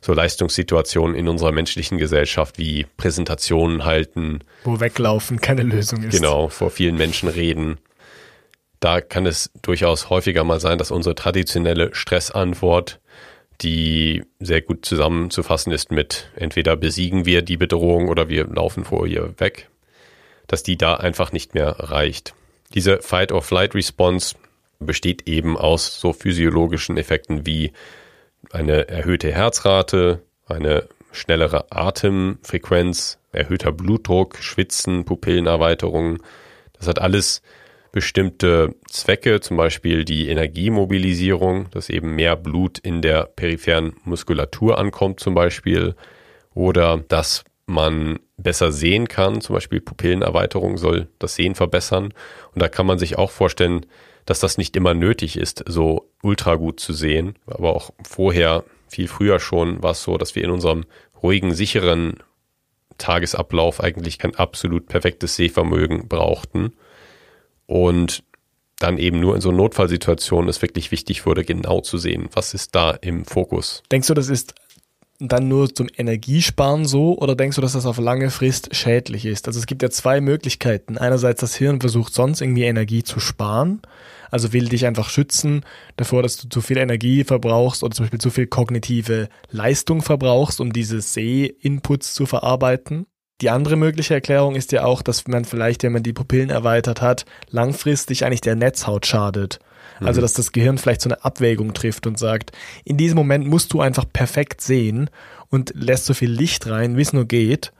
[0.00, 4.40] so Leistungssituationen in unserer menschlichen Gesellschaft wie Präsentationen halten.
[4.64, 6.16] Wo weglaufen keine Lösung ist.
[6.16, 7.78] Genau, vor vielen Menschen reden.
[8.80, 13.00] Da kann es durchaus häufiger mal sein, dass unsere traditionelle Stressantwort,
[13.60, 19.06] die sehr gut zusammenzufassen ist mit entweder besiegen wir die Bedrohung oder wir laufen vor
[19.06, 19.70] ihr weg,
[20.46, 22.34] dass die da einfach nicht mehr reicht.
[22.74, 24.36] Diese Fight-or-Flight-Response
[24.78, 27.72] besteht eben aus so physiologischen Effekten wie
[28.50, 36.22] eine erhöhte Herzrate, eine schnellere Atemfrequenz, erhöhter Blutdruck, Schwitzen, Pupillenerweiterung.
[36.74, 37.42] Das hat alles
[37.96, 45.18] bestimmte Zwecke, zum Beispiel die Energiemobilisierung, dass eben mehr Blut in der peripheren Muskulatur ankommt
[45.18, 45.94] zum Beispiel,
[46.52, 52.12] oder dass man besser sehen kann, zum Beispiel Pupillenerweiterung soll das Sehen verbessern.
[52.52, 53.86] Und da kann man sich auch vorstellen,
[54.26, 57.38] dass das nicht immer nötig ist, so ultra gut zu sehen.
[57.46, 60.84] Aber auch vorher, viel früher schon, war es so, dass wir in unserem
[61.22, 62.18] ruhigen, sicheren
[62.98, 66.74] Tagesablauf eigentlich kein absolut perfektes Sehvermögen brauchten.
[67.66, 68.22] Und
[68.78, 72.74] dann eben nur in so Notfallsituationen es wirklich wichtig wurde, genau zu sehen, was ist
[72.74, 73.82] da im Fokus.
[73.90, 74.54] Denkst du, das ist
[75.18, 79.46] dann nur zum Energiesparen so oder denkst du, dass das auf lange Frist schädlich ist?
[79.46, 80.98] Also es gibt ja zwei Möglichkeiten.
[80.98, 83.80] Einerseits das Hirn versucht sonst irgendwie Energie zu sparen,
[84.30, 85.64] also will dich einfach schützen
[85.96, 90.60] davor, dass du zu viel Energie verbrauchst oder zum Beispiel zu viel kognitive Leistung verbrauchst,
[90.60, 93.06] um diese Seh-Inputs zu verarbeiten.
[93.42, 97.02] Die andere mögliche Erklärung ist ja auch, dass man vielleicht, wenn man die Pupillen erweitert
[97.02, 99.58] hat, langfristig eigentlich der Netzhaut schadet.
[100.00, 100.22] Also, mhm.
[100.22, 102.52] dass das Gehirn vielleicht so eine Abwägung trifft und sagt,
[102.84, 105.10] in diesem Moment musst du einfach perfekt sehen
[105.48, 107.72] und lässt so viel Licht rein, wie es nur geht.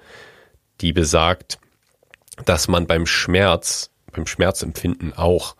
[0.81, 1.59] die besagt,
[2.45, 5.55] dass man beim Schmerz, beim Schmerzempfinden auch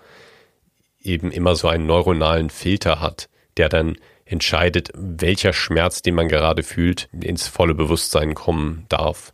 [1.02, 3.98] eben immer so einen neuronalen Filter hat, der dann
[4.30, 9.34] entscheidet, welcher Schmerz, den man gerade fühlt, ins volle Bewusstsein kommen darf.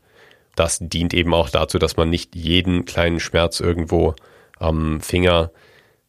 [0.56, 4.16] Das dient eben auch dazu, dass man nicht jeden kleinen Schmerz irgendwo
[4.60, 5.52] am Finger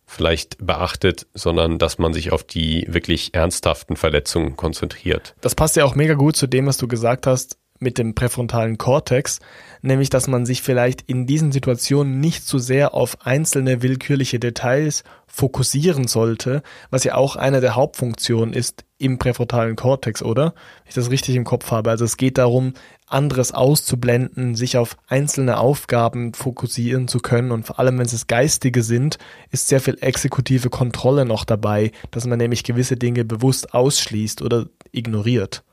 [0.06, 5.34] vielleicht beachtet, sondern dass man sich auf die wirklich ernsthaften Verletzungen konzentriert.
[5.40, 8.78] Das passt ja auch mega gut zu dem, was du gesagt hast mit dem präfrontalen
[8.78, 9.38] Kortex,
[9.82, 15.04] nämlich dass man sich vielleicht in diesen Situationen nicht so sehr auf einzelne willkürliche Details
[15.28, 20.54] fokussieren sollte, was ja auch eine der Hauptfunktionen ist im präfrontalen Kortex, oder?
[20.54, 21.90] Wenn ich das richtig im Kopf habe.
[21.90, 22.72] Also es geht darum,
[23.06, 28.82] anderes auszublenden, sich auf einzelne Aufgaben fokussieren zu können und vor allem, wenn es geistige
[28.82, 29.18] sind,
[29.50, 34.66] ist sehr viel exekutive Kontrolle noch dabei, dass man nämlich gewisse Dinge bewusst ausschließt oder
[34.92, 35.64] ignoriert.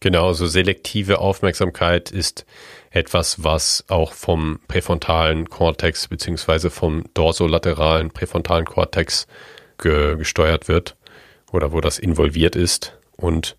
[0.00, 2.46] Genau, so selektive Aufmerksamkeit ist
[2.90, 9.26] etwas, was auch vom präfrontalen Kortex beziehungsweise vom dorsolateralen präfrontalen Kortex
[9.78, 10.96] ge gesteuert wird
[11.52, 13.56] oder wo das involviert ist und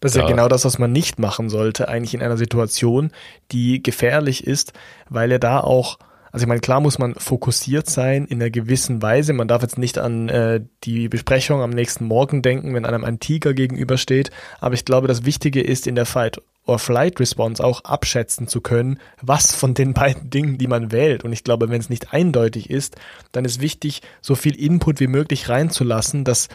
[0.00, 0.22] das ist ja.
[0.22, 3.10] ja genau das, was man nicht machen sollte, eigentlich in einer Situation,
[3.50, 4.72] die gefährlich ist,
[5.08, 5.98] weil er da auch
[6.38, 9.32] also ich meine, klar muss man fokussiert sein in einer gewissen Weise.
[9.32, 13.18] Man darf jetzt nicht an äh, die Besprechung am nächsten Morgen denken, wenn einem ein
[13.18, 14.30] Tiger gegenübersteht.
[14.60, 18.60] Aber ich glaube, das Wichtige ist in der Fight or Flight Response auch abschätzen zu
[18.60, 21.24] können, was von den beiden Dingen, die man wählt.
[21.24, 22.94] Und ich glaube, wenn es nicht eindeutig ist,
[23.32, 26.46] dann ist wichtig, so viel Input wie möglich reinzulassen, dass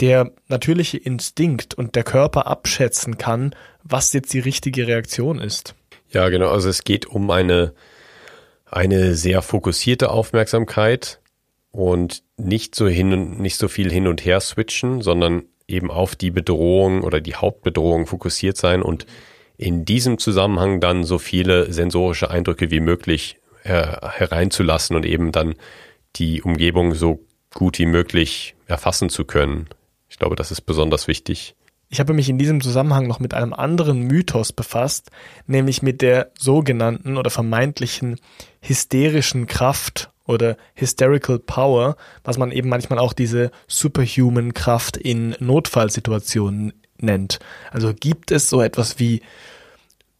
[0.00, 5.74] der natürliche Instinkt und der Körper abschätzen kann, was jetzt die richtige Reaktion ist.
[6.10, 6.48] Ja, genau.
[6.48, 7.74] Also es geht um eine
[8.66, 11.20] eine sehr fokussierte Aufmerksamkeit
[11.70, 16.14] und nicht so hin und nicht so viel hin und her switchen, sondern eben auf
[16.14, 19.06] die Bedrohung oder die Hauptbedrohung fokussiert sein und
[19.56, 25.54] in diesem Zusammenhang dann so viele sensorische Eindrücke wie möglich her hereinzulassen und eben dann
[26.16, 29.66] die Umgebung so gut wie möglich erfassen zu können.
[30.08, 31.55] Ich glaube, das ist besonders wichtig.
[31.88, 35.10] Ich habe mich in diesem Zusammenhang noch mit einem anderen Mythos befasst,
[35.46, 38.18] nämlich mit der sogenannten oder vermeintlichen
[38.60, 46.72] hysterischen Kraft oder Hysterical Power, was man eben manchmal auch diese Superhuman Kraft in Notfallsituationen
[46.98, 47.38] nennt.
[47.70, 49.22] Also gibt es so etwas wie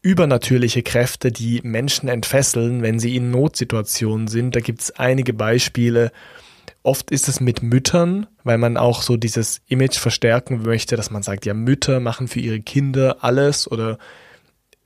[0.03, 4.55] übernatürliche Kräfte, die Menschen entfesseln, wenn sie in Notsituationen sind.
[4.55, 6.13] Da gibt es einige Beispiele.
[6.83, 11.23] Oft ist es mit Müttern, weil man auch so dieses Image verstärken möchte, dass man
[11.23, 13.99] sagt, ja, Mütter machen für ihre Kinder alles oder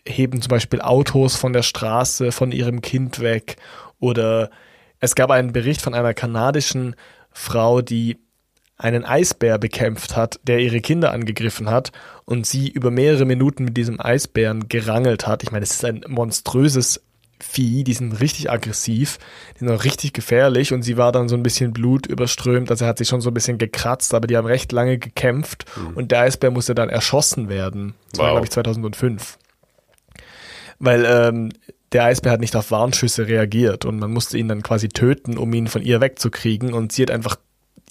[0.06, 3.56] heben zum Beispiel Autos von der Straße von ihrem Kind weg.
[3.98, 4.50] Oder
[4.98, 6.96] es gab einen Bericht von einer kanadischen
[7.30, 8.18] Frau, die
[8.76, 11.92] einen Eisbär bekämpft hat, der ihre Kinder angegriffen hat
[12.24, 15.42] und sie über mehrere Minuten mit diesem Eisbären gerangelt hat.
[15.42, 17.02] Ich meine, es ist ein monströses
[17.42, 19.18] Vieh, die sind richtig aggressiv,
[19.54, 22.88] die sind auch richtig gefährlich und sie war dann so ein bisschen blutüberströmt, also er
[22.88, 25.96] hat sich schon so ein bisschen gekratzt, aber die haben recht lange gekämpft mhm.
[25.96, 27.94] und der Eisbär musste dann erschossen werden.
[28.10, 28.24] Das wow.
[28.24, 29.38] war, glaube ich, 2005.
[30.78, 31.52] Weil ähm,
[31.92, 35.52] der Eisbär hat nicht auf Warnschüsse reagiert und man musste ihn dann quasi töten, um
[35.52, 37.36] ihn von ihr wegzukriegen und sie hat einfach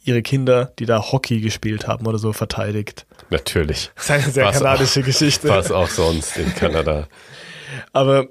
[0.03, 3.05] ihre Kinder, die da Hockey gespielt haben oder so, verteidigt.
[3.29, 3.91] Natürlich.
[3.95, 5.49] Das ist eine sehr Was kanadische auch, Geschichte.
[5.49, 7.07] Was auch sonst in Kanada.
[7.93, 8.27] Aber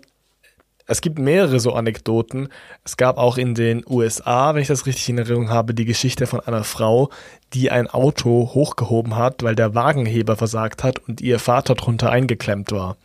[0.90, 2.48] es gibt mehrere so Anekdoten.
[2.82, 6.26] Es gab auch in den USA, wenn ich das richtig in Erinnerung habe, die Geschichte
[6.26, 7.10] von einer Frau,
[7.52, 12.72] die ein Auto hochgehoben hat, weil der Wagenheber versagt hat und ihr Vater drunter eingeklemmt
[12.72, 12.96] war.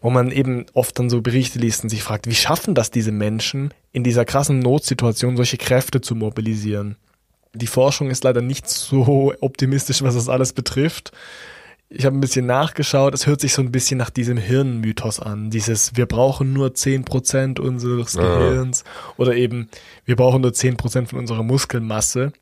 [0.00, 3.12] Wo man eben oft dann so Berichte liest und sich fragt, wie schaffen das diese
[3.12, 6.94] Menschen, in dieser krassen Notsituation solche Kräfte zu mobilisieren?
[7.54, 11.10] Die Forschung ist leider nicht so optimistisch, was das alles betrifft.
[11.94, 15.50] Ich habe ein bisschen nachgeschaut, es hört sich so ein bisschen nach diesem Hirnmythos an.
[15.50, 18.38] Dieses, wir brauchen nur 10% unseres Ah.
[18.38, 18.84] Gehirns
[19.18, 19.68] oder eben,
[20.06, 22.32] wir brauchen nur 10% von unserer Muskelmasse.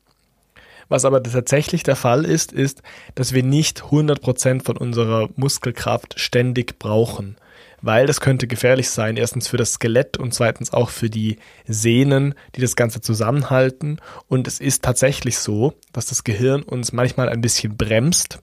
[0.87, 2.81] Was aber tatsächlich der Fall ist, ist,
[3.15, 7.35] dass wir nicht 100% von unserer Muskelkraft ständig brauchen.
[7.81, 11.37] Weil das könnte gefährlich sein, erstens für das Skelett und zweitens auch für die
[11.67, 13.99] Sehnen, die das Ganze zusammenhalten.
[14.27, 18.39] Und es ist tatsächlich so, dass das Gehirn uns manchmal ein bisschen bremst.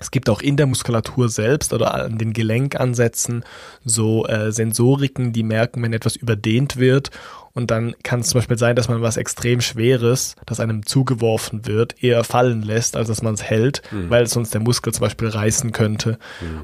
[0.00, 3.44] Es gibt auch in der Muskulatur selbst oder an den Gelenkansätzen
[3.84, 7.10] so äh, Sensoriken, die merken, wenn etwas überdehnt wird.
[7.54, 11.66] Und dann kann es zum Beispiel sein, dass man was extrem Schweres, das einem zugeworfen
[11.66, 15.28] wird, eher fallen lässt, als dass man es hält, weil sonst der Muskel zum Beispiel
[15.28, 16.18] reißen könnte.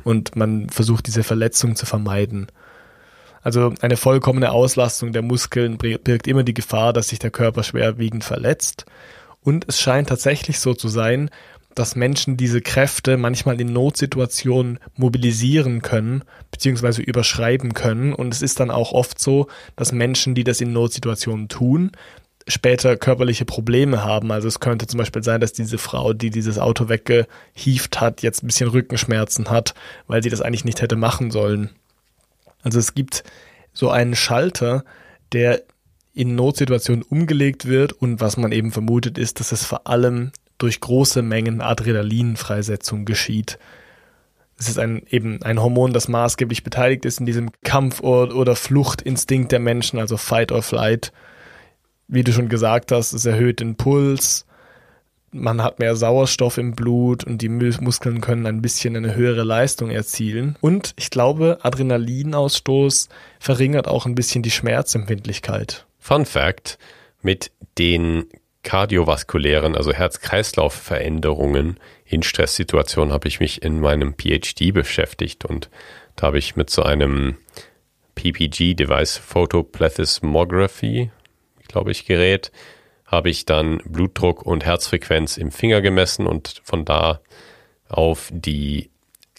[0.04, 2.46] Und man versucht, diese Verletzung zu vermeiden.
[3.42, 8.24] Also eine vollkommene Auslastung der Muskeln birgt immer die Gefahr, dass sich der Körper schwerwiegend
[8.24, 8.86] verletzt.
[9.42, 11.28] Und es scheint tatsächlich so zu sein,
[11.74, 18.12] dass Menschen diese Kräfte manchmal in Notsituationen mobilisieren können, beziehungsweise überschreiben können.
[18.12, 21.92] Und es ist dann auch oft so, dass Menschen, die das in Notsituationen tun,
[22.46, 24.30] später körperliche Probleme haben.
[24.30, 28.42] Also es könnte zum Beispiel sein, dass diese Frau, die dieses Auto weggehieft hat, jetzt
[28.42, 29.74] ein bisschen Rückenschmerzen hat,
[30.06, 31.70] weil sie das eigentlich nicht hätte machen sollen.
[32.62, 33.24] Also es gibt
[33.72, 34.84] so einen Schalter,
[35.32, 35.62] der
[36.12, 40.80] in Notsituationen umgelegt wird und was man eben vermutet ist, dass es vor allem durch
[40.80, 43.58] große Mengen Adrenalinfreisetzung geschieht.
[44.56, 49.50] Es ist ein, eben ein Hormon, das maßgeblich beteiligt ist in diesem Kampf- oder, Fluchtinstinkt
[49.50, 51.12] der Menschen, also Fight or Flight.
[52.06, 54.46] Wie du schon gesagt hast, es erhöht den Puls,
[55.34, 59.90] man hat mehr Sauerstoff im Blut und die Muskeln können ein bisschen eine höhere Leistung
[59.90, 60.56] erzielen.
[60.60, 63.08] Und ich glaube, Adrenalinausstoß
[63.40, 65.86] verringert auch ein bisschen die Schmerzempfindlichkeit.
[65.98, 66.78] Fun Fact:
[67.20, 68.26] Mit den
[68.64, 75.70] kardiovaskulären, also Herz-Kreislauf-Veränderungen in Stresssituationen habe ich mich in meinem PhD beschäftigt und
[76.16, 77.36] da habe ich mit so einem
[78.14, 81.10] PPG-Device, Photoplethysmography,
[81.68, 82.52] glaube ich, Gerät,
[83.06, 87.20] habe ich dann Blutdruck und Herzfrequenz im Finger gemessen und von da
[87.88, 88.90] auf die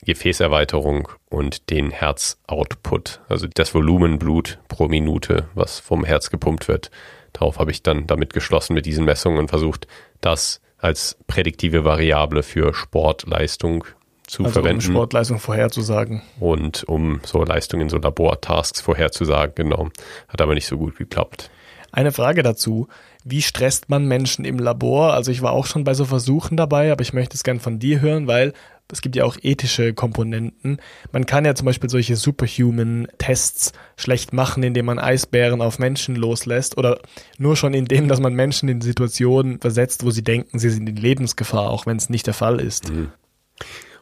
[0.03, 6.91] Gefäßerweiterung und den Herzoutput, also das Volumen Blut pro Minute, was vom Herz gepumpt wird.
[7.35, 9.87] Darauf habe ich dann damit geschlossen mit diesen Messungen und versucht,
[10.21, 13.83] das als prädiktive Variable für Sportleistung
[14.25, 14.87] zu also verwenden.
[14.87, 16.21] um Sportleistung vorherzusagen.
[16.39, 19.89] Und um so Leistungen in so Labortasks vorherzusagen, genau.
[20.29, 21.51] Hat aber nicht so gut geklappt.
[21.91, 22.87] Eine Frage dazu.
[23.23, 25.13] Wie stresst man Menschen im Labor?
[25.13, 27.79] Also ich war auch schon bei so Versuchen dabei, aber ich möchte es gern von
[27.79, 28.53] dir hören, weil
[28.91, 30.77] es gibt ja auch ethische Komponenten.
[31.11, 36.77] Man kann ja zum Beispiel solche Superhuman-Tests schlecht machen, indem man Eisbären auf Menschen loslässt
[36.77, 36.99] oder
[37.37, 40.97] nur schon indem, dass man Menschen in Situationen versetzt, wo sie denken, sie sind in
[40.97, 42.91] Lebensgefahr, auch wenn es nicht der Fall ist.
[42.91, 43.11] Mhm.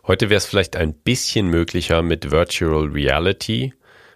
[0.06, 3.74] Heute wäre es vielleicht ein bisschen möglicher mit Virtual Reality.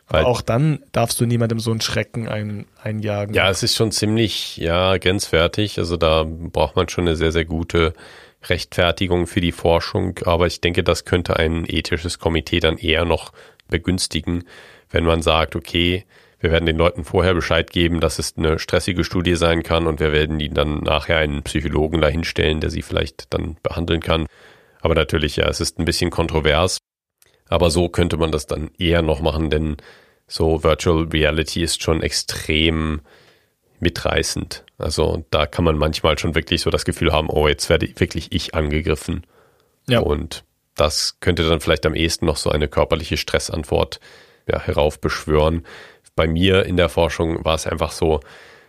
[0.10, 3.34] Weil auch dann darfst du niemandem so einen Schrecken ein, einjagen.
[3.34, 5.80] Ja, es ist schon ziemlich, ja, grenzwertig.
[5.80, 7.94] Also da braucht man schon eine sehr, sehr gute
[8.44, 10.20] Rechtfertigung für die Forschung.
[10.26, 13.34] Aber ich denke, das könnte ein ethisches Komitee dann eher noch
[13.68, 14.44] begünstigen,
[14.90, 16.06] wenn man sagt, okay,
[16.40, 20.00] wir werden den Leuten vorher Bescheid geben, dass es eine stressige Studie sein kann und
[20.00, 24.28] wir werden ihnen dann nachher einen Psychologen dahinstellen, der sie vielleicht dann behandeln kann.
[24.82, 26.78] Aber natürlich, ja, es ist ein bisschen kontrovers.
[27.50, 29.78] Aber so könnte man das dann eher noch machen, denn
[30.28, 33.02] so Virtual Reality ist schon extrem
[33.80, 34.66] mitreißend.
[34.78, 38.32] Also da kann man manchmal schon wirklich so das Gefühl haben, oh, jetzt werde wirklich
[38.32, 39.26] ich angegriffen.
[39.88, 40.00] Ja.
[40.00, 40.44] Und
[40.76, 44.00] das könnte dann vielleicht am ehesten noch so eine körperliche Stressantwort
[44.48, 45.66] ja, heraufbeschwören.
[46.16, 48.20] Bei mir in der Forschung war es einfach so,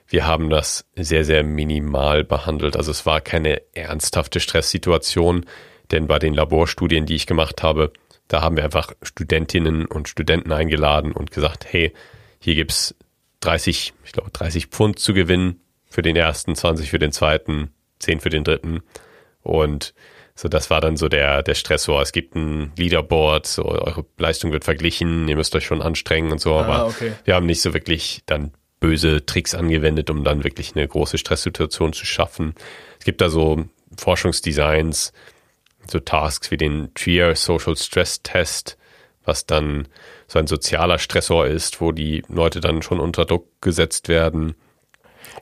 [0.06, 2.76] wir haben das sehr, sehr minimal behandelt.
[2.76, 5.44] Also es war keine ernsthafte Stresssituation,
[5.90, 7.92] denn bei den Laborstudien, die ich gemacht habe,
[8.26, 11.92] da haben wir einfach Studentinnen und Studenten eingeladen und gesagt, hey,
[12.40, 12.94] hier gibt's
[13.40, 17.70] 30, ich glaube 30 Pfund zu gewinnen für den ersten, 20 für den zweiten,
[18.00, 18.82] 10 für den dritten.
[19.42, 19.94] Und
[20.34, 22.00] so, das war dann so der, der Stressor.
[22.00, 26.40] Es gibt ein Leaderboard, so eure Leistung wird verglichen, ihr müsst euch schon anstrengen und
[26.40, 27.12] so, Ah, aber okay.
[27.24, 31.92] wir haben nicht so wirklich dann böse Tricks angewendet, um dann wirklich eine große Stresssituation
[31.92, 32.54] zu schaffen.
[33.00, 33.64] Es gibt da so
[33.96, 35.12] Forschungsdesigns,
[35.90, 38.78] so Tasks wie den Trier Social Stress Test,
[39.24, 39.88] was dann
[40.28, 44.54] so ein sozialer Stressor ist, wo die Leute dann schon unter Druck gesetzt werden.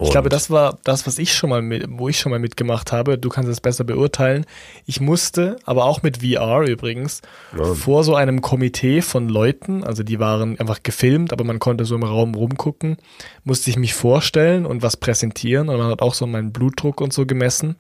[0.01, 2.93] Ich glaube, das war das, was ich schon mal mit, wo ich schon mal mitgemacht
[2.93, 3.19] habe.
[3.19, 4.47] Du kannst es besser beurteilen.
[4.85, 7.23] Ich musste, aber auch mit VR übrigens,
[7.57, 7.75] ja.
[7.75, 11.95] vor so einem Komitee von Leuten, also die waren einfach gefilmt, aber man konnte so
[11.95, 12.97] im Raum rumgucken,
[13.45, 17.13] musste ich mich vorstellen und was präsentieren und man hat auch so meinen Blutdruck und
[17.13, 17.77] so gemessen.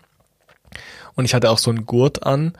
[1.14, 2.52] Und ich hatte auch so einen Gurt an,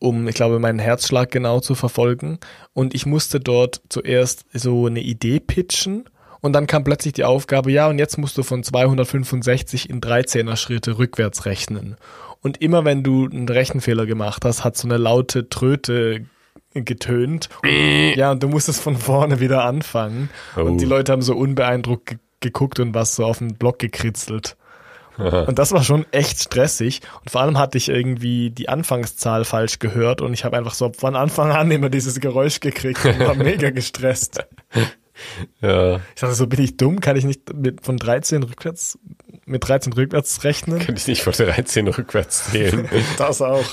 [0.00, 2.38] um, ich glaube, meinen Herzschlag genau zu verfolgen.
[2.72, 6.04] Und ich musste dort zuerst so eine Idee pitchen.
[6.44, 10.56] Und dann kam plötzlich die Aufgabe, ja, und jetzt musst du von 265 in 13er
[10.56, 11.96] Schritte rückwärts rechnen.
[12.42, 16.26] Und immer wenn du einen Rechenfehler gemacht hast, hat so eine laute Tröte
[16.74, 17.48] getönt.
[18.14, 20.28] ja, und du musstest von vorne wieder anfangen.
[20.54, 20.64] Oh.
[20.64, 24.58] Und die Leute haben so unbeeindruckt geguckt und was so auf den Block gekritzelt.
[25.16, 27.00] Und das war schon echt stressig.
[27.20, 30.92] Und vor allem hatte ich irgendwie die Anfangszahl falsch gehört und ich habe einfach so
[30.92, 34.44] von Anfang an immer dieses Geräusch gekriegt und war mega gestresst.
[35.60, 35.96] Ja.
[36.14, 37.00] Ich dachte so, bin ich dumm?
[37.00, 38.98] Kann ich nicht mit von 13 rückwärts,
[39.44, 40.80] mit 13 rückwärts rechnen?
[40.80, 42.88] Kann ich nicht von 13 rückwärts zählen?
[43.18, 43.64] das auch.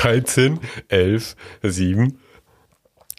[0.00, 2.18] 13, 11, 7.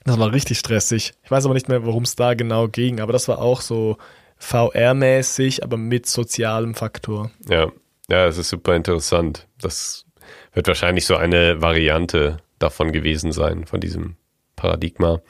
[0.03, 1.13] Das war richtig stressig.
[1.23, 3.97] Ich weiß aber nicht mehr, worum es da genau ging, aber das war auch so
[4.37, 7.31] VR-mäßig, aber mit sozialem Faktor.
[7.47, 7.71] Ja,
[8.09, 9.47] ja, es ist super interessant.
[9.59, 10.05] Das
[10.53, 14.15] wird wahrscheinlich so eine Variante davon gewesen sein, von diesem
[14.55, 15.21] Paradigma.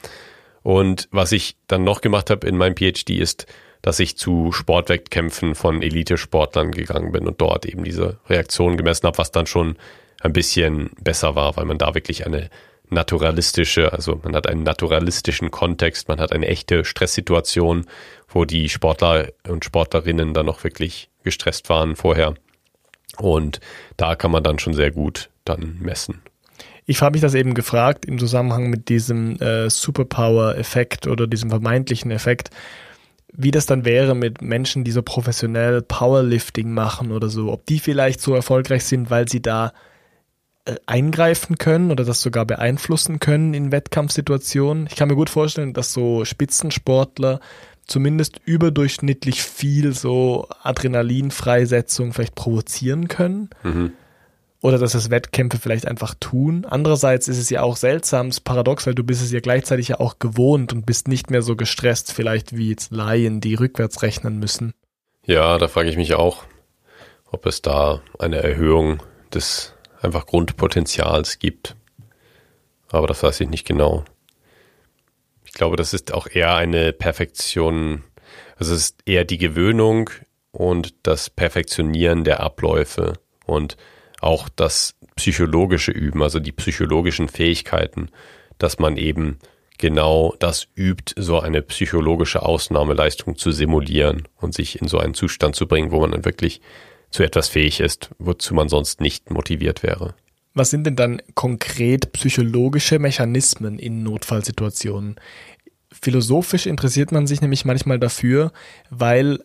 [0.64, 3.47] Und was ich dann noch gemacht habe in meinem PhD ist,
[3.82, 9.18] dass ich zu Sportwettkämpfen von Elite-Sportlern gegangen bin und dort eben diese Reaktion gemessen habe,
[9.18, 9.76] was dann schon
[10.22, 12.49] ein bisschen besser war, weil man da wirklich eine
[12.89, 17.86] naturalistische, also man hat einen naturalistischen Kontext, man hat eine echte Stresssituation,
[18.28, 22.36] wo die Sportler und Sportlerinnen dann noch wirklich gestresst waren vorher.
[23.18, 23.59] Und
[23.97, 26.22] da kann man dann schon sehr gut dann messen.
[26.86, 32.11] Ich habe mich das eben gefragt im Zusammenhang mit diesem äh, Superpower-Effekt oder diesem vermeintlichen
[32.11, 32.49] Effekt,
[33.34, 37.79] wie das dann wäre mit Menschen, die so professionell Powerlifting machen oder so, ob die
[37.79, 39.73] vielleicht so erfolgreich sind, weil sie da
[40.65, 44.88] äh, eingreifen können oder das sogar beeinflussen können in Wettkampfsituationen.
[44.88, 47.39] Ich kann mir gut vorstellen, dass so Spitzensportler
[47.88, 53.49] zumindest überdurchschnittlich viel so Adrenalinfreisetzung vielleicht provozieren können.
[53.63, 53.93] Mhm.
[54.62, 56.66] Oder dass es Wettkämpfe vielleicht einfach tun.
[56.70, 59.99] Andererseits ist es ja auch seltsam, es paradox, weil du bist es ja gleichzeitig ja
[59.99, 64.38] auch gewohnt und bist nicht mehr so gestresst, vielleicht wie jetzt Laien, die rückwärts rechnen
[64.38, 64.74] müssen.
[65.26, 66.43] Ja, da frage ich mich auch,
[67.32, 69.01] ob es da eine Erhöhung
[69.34, 71.76] des einfach Grundpotenzials gibt.
[72.89, 74.03] Aber das weiß ich nicht genau.
[75.43, 78.03] Ich glaube, das ist auch eher eine Perfektion,
[78.57, 80.12] also es ist eher die Gewöhnung
[80.51, 83.14] und das Perfektionieren der Abläufe
[83.45, 83.76] und
[84.22, 88.09] auch das psychologische Üben, also die psychologischen Fähigkeiten,
[88.57, 89.39] dass man eben
[89.78, 95.55] genau das übt, so eine psychologische Ausnahmeleistung zu simulieren und sich in so einen Zustand
[95.55, 96.61] zu bringen, wo man dann wirklich
[97.09, 100.13] zu etwas fähig ist, wozu man sonst nicht motiviert wäre.
[100.53, 105.15] Was sind denn dann konkret psychologische Mechanismen in Notfallsituationen?
[105.91, 108.51] Philosophisch interessiert man sich nämlich manchmal dafür,
[108.89, 109.39] weil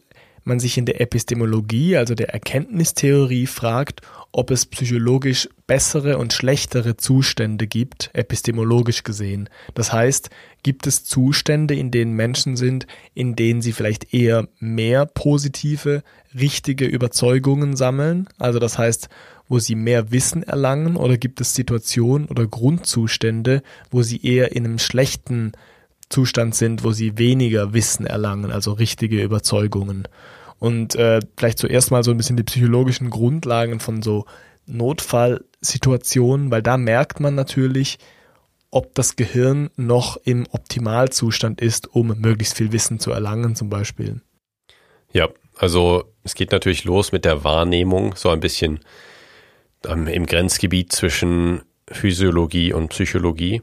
[0.47, 4.01] man sich in der Epistemologie, also der Erkenntnistheorie, fragt,
[4.33, 9.49] ob es psychologisch bessere und schlechtere Zustände gibt, epistemologisch gesehen.
[9.75, 10.31] Das heißt,
[10.63, 16.03] gibt es Zustände, in denen Menschen sind, in denen sie vielleicht eher mehr positive,
[16.39, 19.09] richtige Überzeugungen sammeln, also das heißt,
[19.49, 24.65] wo sie mehr Wissen erlangen, oder gibt es Situationen oder Grundzustände, wo sie eher in
[24.65, 25.53] einem schlechten
[26.09, 30.07] Zustand sind, wo sie weniger Wissen erlangen, also richtige Überzeugungen.
[30.59, 34.25] Und äh, vielleicht zuerst mal so ein bisschen die psychologischen Grundlagen von so
[34.67, 37.99] Notfallsituationen, weil da merkt man natürlich,
[38.71, 44.21] ob das Gehirn noch im Optimalzustand ist, um möglichst viel Wissen zu erlangen, zum Beispiel.
[45.13, 48.81] Ja, also es geht natürlich los mit der Wahrnehmung, so ein bisschen
[49.87, 53.63] ähm, im Grenzgebiet zwischen Physiologie und Psychologie.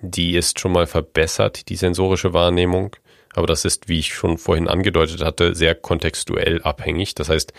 [0.00, 2.96] Die ist schon mal verbessert, die sensorische Wahrnehmung.
[3.34, 7.14] Aber das ist, wie ich schon vorhin angedeutet hatte, sehr kontextuell abhängig.
[7.14, 7.52] Das heißt,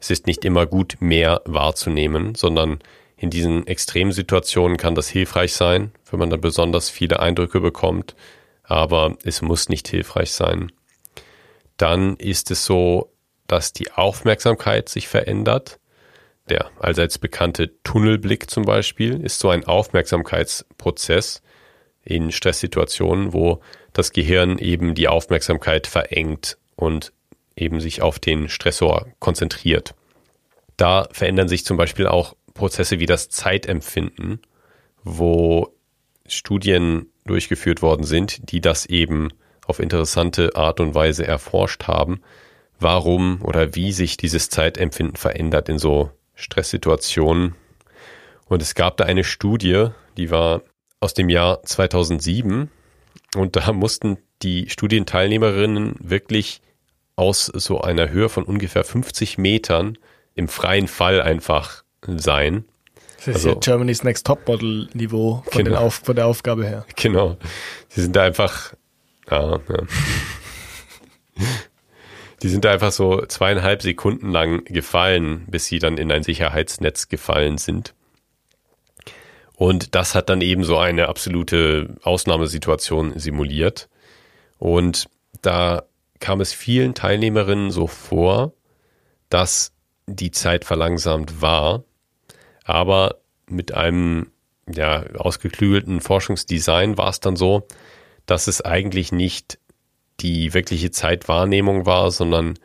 [0.00, 2.80] es ist nicht immer gut, mehr wahrzunehmen, sondern
[3.16, 8.16] in diesen Extremsituationen kann das hilfreich sein, wenn man dann besonders viele Eindrücke bekommt.
[8.64, 10.72] Aber es muss nicht hilfreich sein.
[11.76, 13.12] Dann ist es so,
[13.46, 15.80] dass die Aufmerksamkeit sich verändert.
[16.48, 21.42] Der allseits bekannte Tunnelblick zum Beispiel ist so ein Aufmerksamkeitsprozess
[22.10, 23.60] in Stresssituationen, wo
[23.92, 27.12] das Gehirn eben die Aufmerksamkeit verengt und
[27.56, 29.94] eben sich auf den Stressor konzentriert.
[30.76, 34.40] Da verändern sich zum Beispiel auch Prozesse wie das Zeitempfinden,
[35.04, 35.72] wo
[36.26, 39.28] Studien durchgeführt worden sind, die das eben
[39.66, 42.22] auf interessante Art und Weise erforscht haben,
[42.80, 47.54] warum oder wie sich dieses Zeitempfinden verändert in so Stresssituationen.
[48.46, 50.62] Und es gab da eine Studie, die war
[51.00, 52.70] aus dem Jahr 2007
[53.34, 56.60] und da mussten die Studienteilnehmerinnen wirklich
[57.16, 59.98] aus so einer Höhe von ungefähr 50 Metern
[60.34, 62.64] im freien Fall einfach sein.
[63.16, 65.80] Das ist also, ja Germany's Next Topmodel Niveau von, genau.
[65.80, 66.86] Auf, von der Aufgabe her.
[66.96, 67.36] Genau.
[67.88, 68.74] Sie sind da einfach,
[69.30, 69.82] ja, ja.
[72.42, 77.08] Die sind da einfach so zweieinhalb Sekunden lang gefallen, bis sie dann in ein Sicherheitsnetz
[77.08, 77.94] gefallen sind.
[79.60, 83.90] Und das hat dann eben so eine absolute Ausnahmesituation simuliert.
[84.58, 85.10] Und
[85.42, 85.82] da
[86.18, 88.54] kam es vielen Teilnehmerinnen so vor,
[89.28, 89.74] dass
[90.06, 91.84] die Zeit verlangsamt war,
[92.64, 93.16] aber
[93.50, 94.30] mit einem
[94.66, 97.68] ja, ausgeklügelten Forschungsdesign war es dann so,
[98.24, 99.58] dass es eigentlich nicht
[100.20, 102.58] die wirkliche Zeitwahrnehmung war, sondern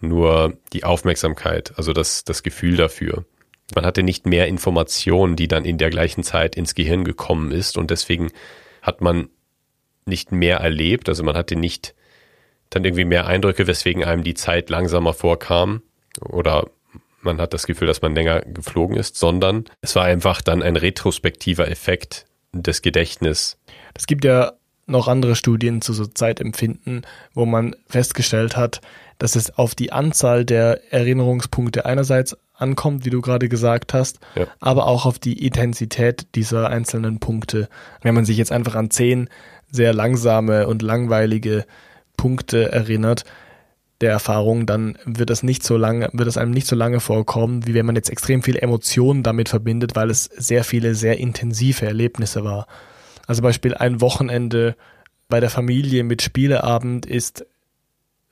[0.00, 3.24] nur die Aufmerksamkeit, also das, das Gefühl dafür.
[3.74, 7.76] Man hatte nicht mehr Informationen, die dann in der gleichen Zeit ins Gehirn gekommen ist.
[7.76, 8.30] Und deswegen
[8.82, 9.28] hat man
[10.04, 11.94] nicht mehr erlebt, also man hatte nicht
[12.70, 15.82] dann irgendwie mehr Eindrücke, weswegen einem die Zeit langsamer vorkam.
[16.20, 16.70] Oder
[17.20, 20.76] man hat das Gefühl, dass man länger geflogen ist, sondern es war einfach dann ein
[20.76, 23.58] retrospektiver Effekt des Gedächtnisses.
[23.94, 24.52] Es gibt ja
[24.86, 28.80] noch andere Studien zu so Zeitempfinden, wo man festgestellt hat,
[29.22, 34.48] dass es auf die Anzahl der Erinnerungspunkte einerseits ankommt, wie du gerade gesagt hast, ja.
[34.58, 37.68] aber auch auf die Intensität dieser einzelnen Punkte.
[38.00, 39.30] Wenn man sich jetzt einfach an zehn
[39.70, 41.66] sehr langsame und langweilige
[42.16, 43.22] Punkte erinnert,
[44.00, 47.64] der Erfahrung, dann wird das nicht so lange, wird es einem nicht so lange vorkommen,
[47.64, 51.86] wie wenn man jetzt extrem viel Emotionen damit verbindet, weil es sehr viele sehr intensive
[51.86, 52.66] Erlebnisse war.
[53.28, 54.74] Also Beispiel ein Wochenende
[55.28, 57.46] bei der Familie mit Spieleabend ist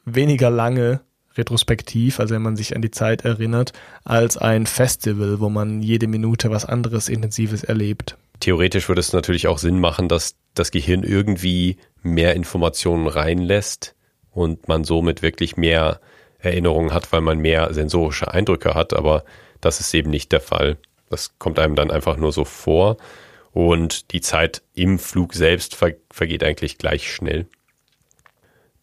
[0.05, 1.01] weniger lange
[1.37, 3.73] retrospektiv, also wenn man sich an die Zeit erinnert,
[4.05, 8.17] als ein Festival, wo man jede Minute was anderes Intensives erlebt.
[8.41, 13.95] Theoretisch würde es natürlich auch Sinn machen, dass das Gehirn irgendwie mehr Informationen reinlässt
[14.31, 16.01] und man somit wirklich mehr
[16.39, 19.25] Erinnerungen hat, weil man mehr sensorische Eindrücke hat, aber
[19.61, 20.79] das ist eben nicht der Fall.
[21.11, 22.97] Das kommt einem dann einfach nur so vor
[23.53, 27.47] und die Zeit im Flug selbst ver vergeht eigentlich gleich schnell.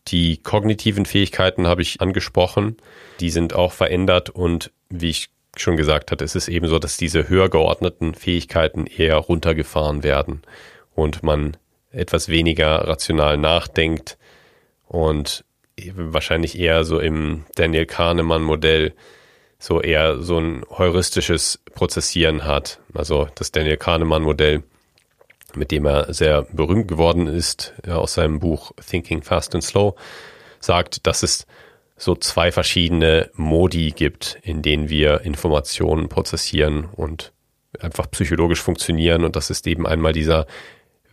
[0.08, 2.78] Die kognitiven Fähigkeiten habe ich angesprochen,
[3.20, 6.97] die sind auch verändert und wie ich schon gesagt hatte, ist es eben so, dass
[6.97, 10.43] diese höher geordneten Fähigkeiten eher runtergefahren werden
[10.95, 11.58] und man
[11.91, 14.18] etwas weniger rational nachdenkt
[14.88, 15.43] und
[15.93, 18.93] wahrscheinlich eher so im Daniel Kahnemann Modell
[19.60, 22.80] so eher so ein heuristisches Prozessieren hat.
[22.93, 24.64] Also das Daniel Kahnemann Modell,
[25.56, 29.95] mit dem er sehr berühmt geworden ist, aus seinem Buch Thinking Fast and Slow,
[30.60, 31.45] sagt, dass es
[31.98, 37.34] so zwei verschiedene Modi gibt, in denen wir Informationen prozessieren und
[37.80, 39.24] einfach psychologisch funktionieren.
[39.24, 40.45] Und das ist eben einmal dieser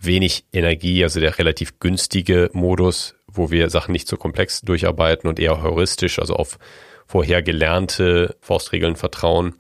[0.01, 5.41] wenig Energie, also der relativ günstige Modus, wo wir Sachen nicht so komplex durcharbeiten und
[5.41, 6.59] eher heuristisch, also auf
[7.07, 9.55] vorher gelernte Faustregeln vertrauen.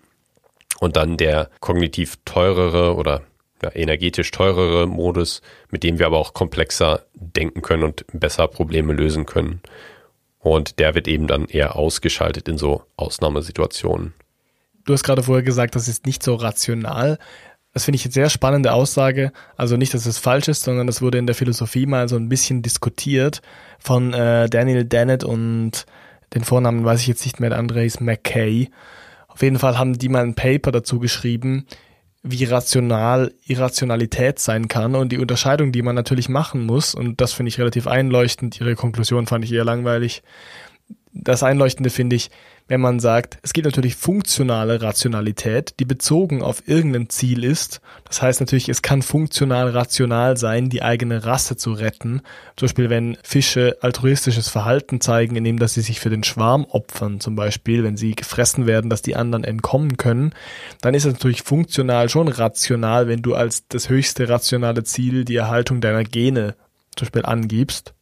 [0.80, 3.22] Und dann der kognitiv teurere oder
[3.64, 8.92] ja, energetisch teurere Modus, mit dem wir aber auch komplexer denken können und besser Probleme
[8.92, 9.60] lösen können.
[10.38, 14.12] Und der wird eben dann eher ausgeschaltet in so Ausnahmesituationen.
[14.84, 17.18] Du hast gerade vorher gesagt, das ist nicht so rational.
[17.72, 19.32] Das finde ich eine sehr spannende Aussage.
[19.56, 22.28] Also nicht, dass es falsch ist, sondern das wurde in der Philosophie mal so ein
[22.28, 23.40] bisschen diskutiert
[23.78, 25.86] von äh, Daniel Dennett und
[26.34, 28.68] den Vornamen weiß ich jetzt nicht mehr, der andere ist McKay.
[29.28, 31.66] Auf jeden Fall haben die mal ein Paper dazu geschrieben,
[32.26, 37.34] wie rational Irrationalität sein kann und die Unterscheidung, die man natürlich machen muss, und das
[37.34, 40.22] finde ich relativ einleuchtend, ihre Konklusion fand ich eher langweilig.
[41.12, 42.30] Das Einleuchtende finde ich,
[42.66, 47.82] wenn man sagt, es gibt natürlich funktionale Rationalität, die bezogen auf irgendein Ziel ist.
[48.04, 52.22] Das heißt natürlich, es kann funktional rational sein, die eigene Rasse zu retten.
[52.56, 57.20] Zum Beispiel, wenn Fische altruistisches Verhalten zeigen, indem dass sie sich für den Schwarm opfern,
[57.20, 60.32] zum Beispiel, wenn sie gefressen werden, dass die anderen entkommen können,
[60.80, 65.36] dann ist es natürlich funktional schon rational, wenn du als das höchste rationale Ziel die
[65.36, 66.54] Erhaltung deiner Gene
[66.96, 67.92] zum Beispiel angibst.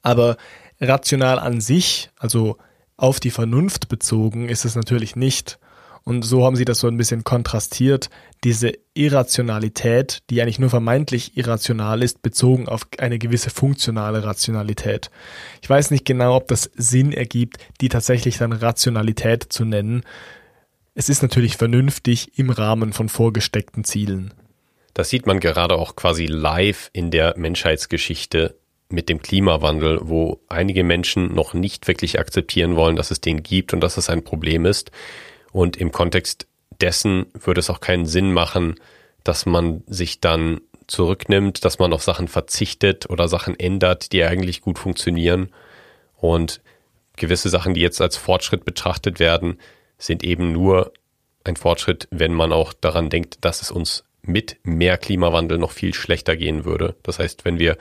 [0.00, 0.36] Aber
[0.80, 2.56] rational an sich, also
[3.02, 5.58] auf die Vernunft bezogen ist es natürlich nicht.
[6.04, 8.10] Und so haben sie das so ein bisschen kontrastiert,
[8.44, 15.10] diese Irrationalität, die eigentlich nur vermeintlich irrational ist, bezogen auf eine gewisse funktionale Rationalität.
[15.62, 20.02] Ich weiß nicht genau, ob das Sinn ergibt, die tatsächlich dann Rationalität zu nennen.
[20.94, 24.32] Es ist natürlich vernünftig im Rahmen von vorgesteckten Zielen.
[24.94, 28.56] Das sieht man gerade auch quasi live in der Menschheitsgeschichte
[28.92, 33.72] mit dem Klimawandel, wo einige Menschen noch nicht wirklich akzeptieren wollen, dass es den gibt
[33.72, 34.90] und dass es ein Problem ist.
[35.50, 36.46] Und im Kontext
[36.80, 38.76] dessen würde es auch keinen Sinn machen,
[39.24, 44.60] dass man sich dann zurücknimmt, dass man auf Sachen verzichtet oder Sachen ändert, die eigentlich
[44.60, 45.50] gut funktionieren.
[46.16, 46.60] Und
[47.16, 49.58] gewisse Sachen, die jetzt als Fortschritt betrachtet werden,
[49.98, 50.92] sind eben nur
[51.44, 55.94] ein Fortschritt, wenn man auch daran denkt, dass es uns mit mehr Klimawandel noch viel
[55.94, 56.94] schlechter gehen würde.
[57.02, 57.76] Das heißt, wenn wir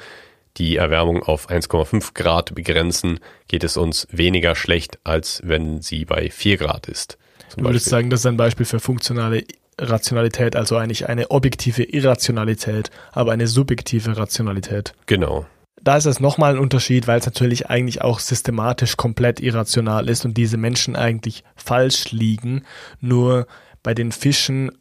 [0.57, 6.29] die Erwärmung auf 1,5 Grad begrenzen, geht es uns weniger schlecht, als wenn sie bei
[6.29, 7.17] 4 Grad ist.
[7.57, 9.43] Du würdest sagen, das ist ein Beispiel für funktionale
[9.79, 14.93] Rationalität, also eigentlich eine objektive Irrationalität, aber eine subjektive Rationalität.
[15.05, 15.45] Genau.
[15.83, 20.25] Da ist es nochmal ein Unterschied, weil es natürlich eigentlich auch systematisch komplett irrational ist
[20.25, 22.65] und diese Menschen eigentlich falsch liegen.
[22.99, 23.47] Nur
[23.81, 24.71] bei den Fischen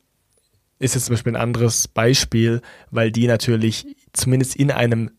[0.78, 2.60] ist jetzt zum Beispiel ein anderes Beispiel,
[2.90, 5.10] weil die natürlich zumindest in einem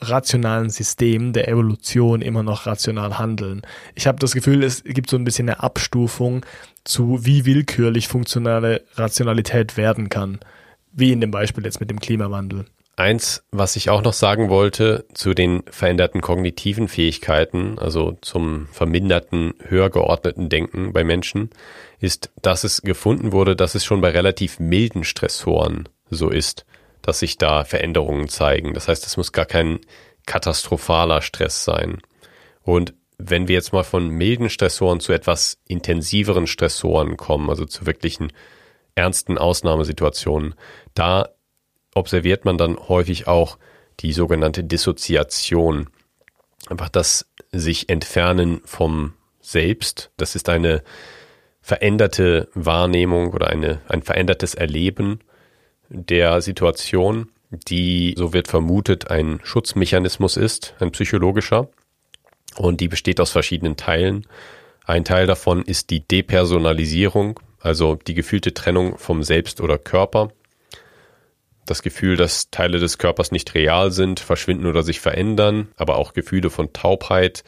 [0.00, 3.62] rationalen System der Evolution immer noch rational handeln.
[3.94, 6.44] Ich habe das Gefühl, es gibt so ein bisschen eine Abstufung
[6.84, 10.40] zu, wie willkürlich funktionale Rationalität werden kann,
[10.92, 12.66] wie in dem Beispiel jetzt mit dem Klimawandel.
[12.96, 19.54] Eins, was ich auch noch sagen wollte zu den veränderten kognitiven Fähigkeiten, also zum verminderten,
[19.60, 21.50] höher geordneten Denken bei Menschen,
[22.00, 26.66] ist, dass es gefunden wurde, dass es schon bei relativ milden Stressoren so ist
[27.02, 28.74] dass sich da Veränderungen zeigen.
[28.74, 29.80] Das heißt, es muss gar kein
[30.26, 31.98] katastrophaler Stress sein.
[32.62, 37.86] Und wenn wir jetzt mal von milden Stressoren zu etwas intensiveren Stressoren kommen, also zu
[37.86, 38.32] wirklichen
[38.94, 40.54] ernsten Ausnahmesituationen,
[40.94, 41.28] da
[41.94, 43.58] observiert man dann häufig auch
[44.00, 45.90] die sogenannte Dissoziation.
[46.68, 50.10] Einfach das sich entfernen vom Selbst.
[50.16, 50.82] Das ist eine
[51.60, 55.20] veränderte Wahrnehmung oder eine, ein verändertes Erleben
[55.90, 61.68] der Situation, die, so wird vermutet, ein Schutzmechanismus ist, ein psychologischer.
[62.56, 64.26] Und die besteht aus verschiedenen Teilen.
[64.84, 70.32] Ein Teil davon ist die Depersonalisierung, also die gefühlte Trennung vom Selbst oder Körper.
[71.66, 76.12] Das Gefühl, dass Teile des Körpers nicht real sind, verschwinden oder sich verändern, aber auch
[76.12, 77.44] Gefühle von Taubheit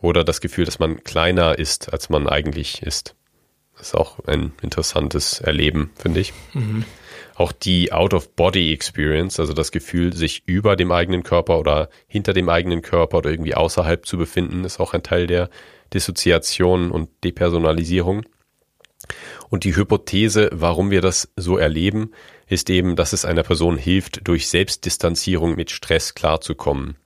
[0.00, 3.14] oder das Gefühl, dass man kleiner ist, als man eigentlich ist.
[3.76, 6.32] Das ist auch ein interessantes Erleben, finde ich.
[6.54, 6.84] Mhm.
[7.34, 12.82] Auch die Out-of-Body-Experience, also das Gefühl, sich über dem eigenen Körper oder hinter dem eigenen
[12.82, 15.48] Körper oder irgendwie außerhalb zu befinden, ist auch ein Teil der
[15.92, 18.24] Dissoziation und Depersonalisierung.
[19.48, 22.12] Und die Hypothese, warum wir das so erleben,
[22.46, 26.96] ist eben, dass es einer Person hilft, durch Selbstdistanzierung mit Stress klarzukommen.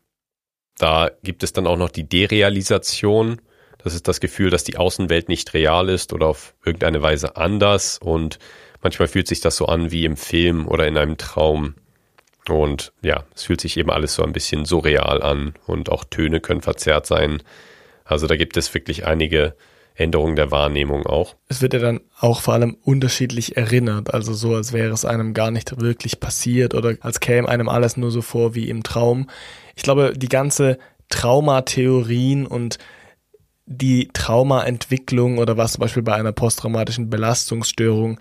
[0.79, 3.41] Da gibt es dann auch noch die Derealisation.
[3.79, 7.99] Das ist das Gefühl, dass die Außenwelt nicht real ist oder auf irgendeine Weise anders
[7.99, 8.39] und
[8.85, 11.75] Manchmal fühlt sich das so an wie im Film oder in einem Traum.
[12.49, 16.41] Und ja, es fühlt sich eben alles so ein bisschen surreal an und auch Töne
[16.41, 17.43] können verzerrt sein.
[18.05, 19.57] Also da gibt es wirklich einige
[19.95, 21.35] Änderungen der Wahrnehmung auch.
[21.49, 25.33] Es wird ja dann auch vor allem unterschiedlich erinnert, also so, als wäre es einem
[25.33, 29.31] gar nicht wirklich passiert oder als käme einem alles nur so vor wie im Traum.
[29.77, 30.79] Ich glaube, die ganze
[31.09, 32.77] Traumatheorien und
[33.65, 38.19] die Traumaentwicklung oder was zum Beispiel bei einer posttraumatischen Belastungsstörung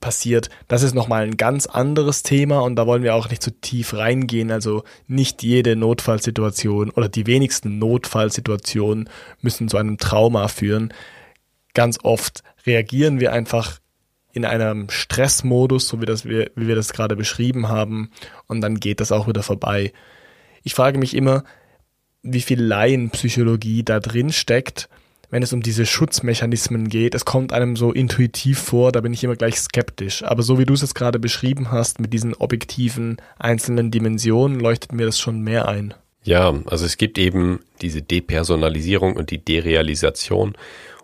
[0.00, 3.50] passiert, das ist nochmal ein ganz anderes Thema und da wollen wir auch nicht zu
[3.50, 4.50] tief reingehen.
[4.50, 9.08] Also nicht jede Notfallsituation oder die wenigsten Notfallsituationen
[9.40, 10.92] müssen zu einem Trauma führen.
[11.74, 13.78] Ganz oft reagieren wir einfach
[14.32, 18.10] in einem Stressmodus, so wie, das wir, wie wir das gerade beschrieben haben,
[18.46, 19.92] und dann geht das auch wieder vorbei.
[20.62, 21.44] Ich frage mich immer,
[22.22, 24.88] wie viel Laienpsychologie da drin steckt
[25.30, 27.14] wenn es um diese Schutzmechanismen geht.
[27.14, 30.22] Es kommt einem so intuitiv vor, da bin ich immer gleich skeptisch.
[30.24, 34.92] Aber so wie du es jetzt gerade beschrieben hast, mit diesen objektiven einzelnen Dimensionen, leuchtet
[34.92, 35.94] mir das schon mehr ein.
[36.22, 40.54] Ja, also es gibt eben diese Depersonalisierung und die Derealisation.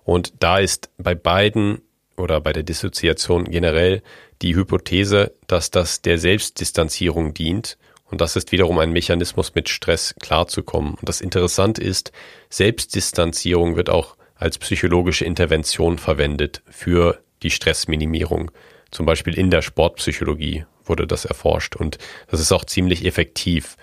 [0.05, 1.81] Und da ist bei beiden
[2.17, 4.03] oder bei der Dissoziation generell
[4.43, 7.79] die Hypothese, dass das der Selbstdistanzierung dient
[8.11, 10.95] und das ist wiederum ein Mechanismus, mit Stress klarzukommen.
[10.95, 12.13] Und das Interessante ist,
[12.49, 18.51] Selbstdistanzierung wird auch als psychologische Intervention verwendet für die Stressminimierung.
[18.91, 21.99] Zum Beispiel in der Sportpsychologie wurde das erforscht und
[22.31, 23.77] das ist auch ziemlich effektiv.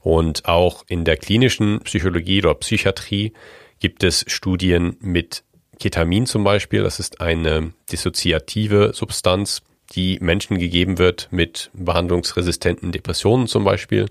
[0.00, 3.32] Und auch in der klinischen Psychologie oder Psychiatrie
[3.80, 5.44] gibt es Studien mit
[5.78, 9.62] Ketamin zum Beispiel, das ist eine dissoziative Substanz,
[9.92, 14.06] die Menschen gegeben wird mit behandlungsresistenten Depressionen zum Beispiel.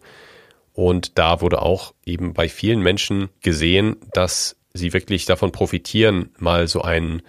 [0.74, 6.68] Und da wurde auch eben bei vielen Menschen gesehen, dass sie wirklich davon profitieren, mal
[6.68, 7.22] so einen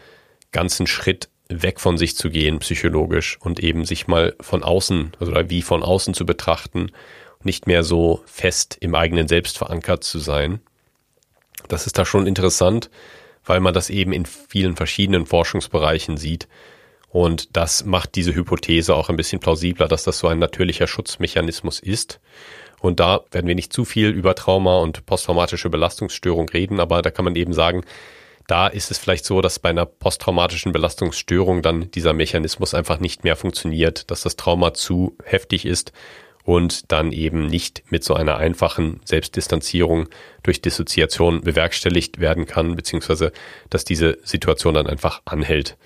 [0.53, 5.33] ganzen Schritt weg von sich zu gehen, psychologisch und eben sich mal von außen, also
[5.49, 6.93] wie von außen zu betrachten,
[7.43, 10.61] nicht mehr so fest im eigenen Selbst verankert zu sein.
[11.69, 12.91] Das ist da schon interessant,
[13.45, 16.49] weil man das eben in vielen verschiedenen Forschungsbereichen sieht.
[17.11, 21.81] Und das macht diese Hypothese auch ein bisschen plausibler, dass das so ein natürlicher Schutzmechanismus
[21.81, 22.21] ist.
[22.81, 27.11] Und da werden wir nicht zu viel über Trauma und posttraumatische Belastungsstörung reden, aber da
[27.11, 27.83] kann man eben sagen,
[28.47, 33.25] da ist es vielleicht so, dass bei einer posttraumatischen Belastungsstörung dann dieser Mechanismus einfach nicht
[33.25, 35.93] mehr funktioniert, dass das Trauma zu heftig ist
[36.45, 40.09] und dann eben nicht mit so einer einfachen Selbstdistanzierung
[40.43, 43.33] durch Dissoziation bewerkstelligt werden kann, beziehungsweise
[43.69, 45.77] dass diese Situation dann einfach anhält.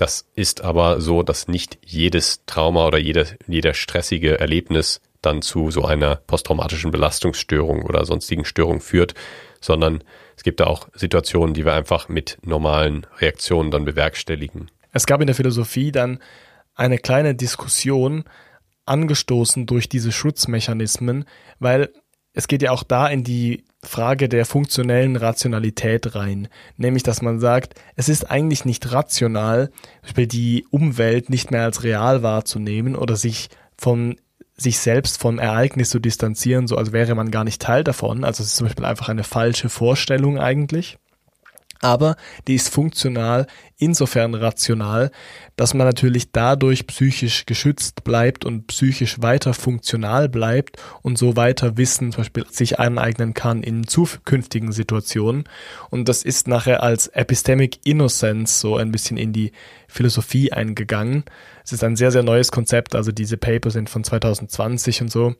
[0.00, 5.70] Das ist aber so, dass nicht jedes Trauma oder jeder, jeder stressige Erlebnis dann zu
[5.70, 9.12] so einer posttraumatischen Belastungsstörung oder sonstigen Störung führt,
[9.60, 10.02] sondern
[10.38, 14.70] es gibt da auch Situationen, die wir einfach mit normalen Reaktionen dann bewerkstelligen.
[14.90, 16.18] Es gab in der Philosophie dann
[16.74, 18.24] eine kleine Diskussion,
[18.86, 21.26] angestoßen durch diese Schutzmechanismen,
[21.58, 21.92] weil
[22.32, 26.48] es geht ja auch da in die Frage der funktionellen Rationalität rein.
[26.76, 29.70] Nämlich, dass man sagt, es ist eigentlich nicht rational,
[30.26, 34.16] die Umwelt nicht mehr als real wahrzunehmen oder sich von
[34.56, 38.24] sich selbst vom Ereignis zu distanzieren, so als wäre man gar nicht Teil davon.
[38.24, 40.98] Also es ist zum Beispiel einfach eine falsche Vorstellung eigentlich
[41.80, 42.16] aber
[42.46, 43.46] die ist funktional
[43.78, 45.10] insofern rational,
[45.56, 51.78] dass man natürlich dadurch psychisch geschützt bleibt und psychisch weiter funktional bleibt und so weiter
[51.78, 55.44] Wissen zum Beispiel sich aneignen kann in zukünftigen Situationen.
[55.88, 59.52] Und das ist nachher als Epistemic Innocence so ein bisschen in die
[59.88, 61.24] Philosophie eingegangen.
[61.64, 65.34] Es ist ein sehr, sehr neues Konzept, also diese Paper sind von 2020 und so.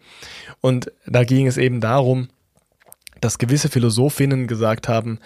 [0.63, 2.29] Und da ging es eben darum,
[3.21, 5.19] dass gewisse Philosophinnen gesagt haben,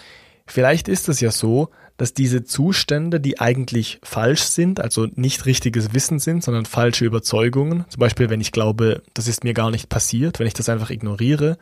[0.46, 5.94] Vielleicht ist es ja so, dass diese Zustände, die eigentlich falsch sind, also nicht richtiges
[5.94, 9.88] Wissen sind, sondern falsche Überzeugungen, zum Beispiel wenn ich glaube, das ist mir gar nicht
[9.88, 11.56] passiert, wenn ich das einfach ignoriere,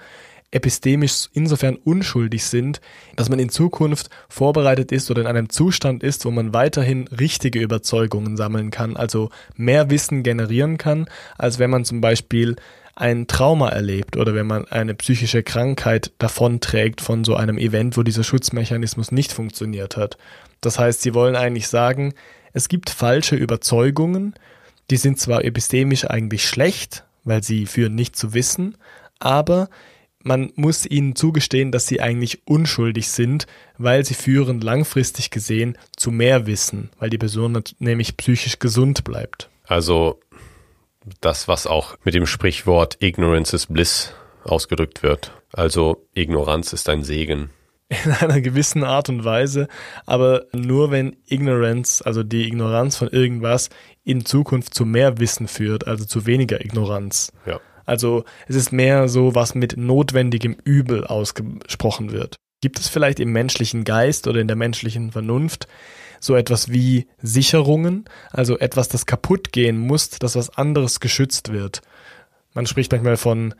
[0.51, 2.81] epistemisch insofern unschuldig sind,
[3.17, 7.59] dass man in Zukunft vorbereitet ist oder in einem Zustand ist, wo man weiterhin richtige
[7.59, 11.07] Überzeugungen sammeln kann, also mehr Wissen generieren kann,
[11.39, 12.57] als wenn man zum Beispiel
[12.95, 18.03] ein Trauma erlebt oder wenn man eine psychische Krankheit davonträgt von so einem Event, wo
[18.03, 20.19] dieser Schutzmechanismus nicht funktioniert hat.
[20.61, 22.15] Das heißt, sie wollen eigentlich sagen,
[22.53, 24.35] es gibt falsche Überzeugungen,
[24.91, 28.77] die sind zwar epistemisch eigentlich schlecht, weil sie führen nicht zu Wissen,
[29.19, 29.69] aber
[30.23, 33.47] man muss ihnen zugestehen, dass sie eigentlich unschuldig sind,
[33.79, 39.49] weil sie führen langfristig gesehen zu mehr Wissen, weil die Person nämlich psychisch gesund bleibt.
[39.67, 40.21] Also
[41.21, 45.33] das, was auch mit dem Sprichwort Ignorance is Bliss ausgedrückt wird.
[45.53, 47.51] Also Ignoranz ist ein Segen.
[48.05, 49.69] In einer gewissen Art und Weise,
[50.07, 53.69] aber nur wenn Ignorance, also die Ignoranz von irgendwas,
[54.03, 57.33] in Zukunft zu mehr Wissen führt, also zu weniger Ignoranz.
[57.45, 57.61] Ja.
[57.85, 62.37] Also es ist mehr so, was mit notwendigem Übel ausgesprochen wird.
[62.63, 65.67] Gibt es vielleicht im menschlichen Geist oder in der menschlichen Vernunft
[66.23, 71.83] so etwas wie Sicherungen, also etwas, das kaputt gehen muss, dass was anderes geschützt wird.
[72.55, 73.55] Man spricht manchmal von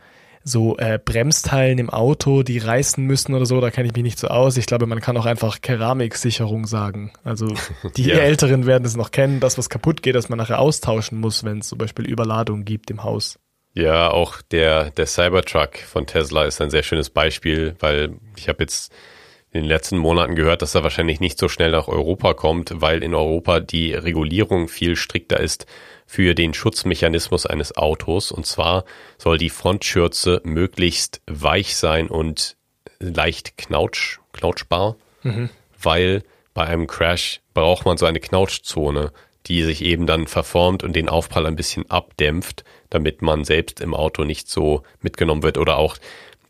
[0.45, 4.19] so äh, Bremsteilen im Auto, die reißen müssen oder so, da kenne ich mich nicht
[4.19, 4.57] so aus.
[4.57, 7.11] Ich glaube, man kann auch einfach Keramiksicherung sagen.
[7.23, 7.53] Also
[7.97, 8.15] die ja.
[8.15, 11.59] Älteren werden es noch kennen, das, was kaputt geht, dass man nachher austauschen muss, wenn
[11.59, 13.39] es zum Beispiel Überladung gibt im Haus.
[13.73, 18.63] Ja, auch der, der Cybertruck von Tesla ist ein sehr schönes Beispiel, weil ich habe
[18.63, 18.93] jetzt
[19.53, 23.03] in den letzten Monaten gehört, dass er wahrscheinlich nicht so schnell nach Europa kommt, weil
[23.03, 25.67] in Europa die Regulierung viel strikter ist
[26.07, 28.31] für den Schutzmechanismus eines Autos.
[28.31, 28.83] Und zwar
[29.19, 32.57] soll die Frontschürze möglichst weich sein und
[32.99, 35.49] leicht knautsch, knautschbar, mhm.
[35.79, 36.23] weil
[36.55, 39.11] bei einem Crash braucht man so eine Knautschzone,
[39.45, 43.93] die sich eben dann verformt und den Aufprall ein bisschen abdämpft, damit man selbst im
[43.93, 45.97] Auto nicht so mitgenommen wird oder auch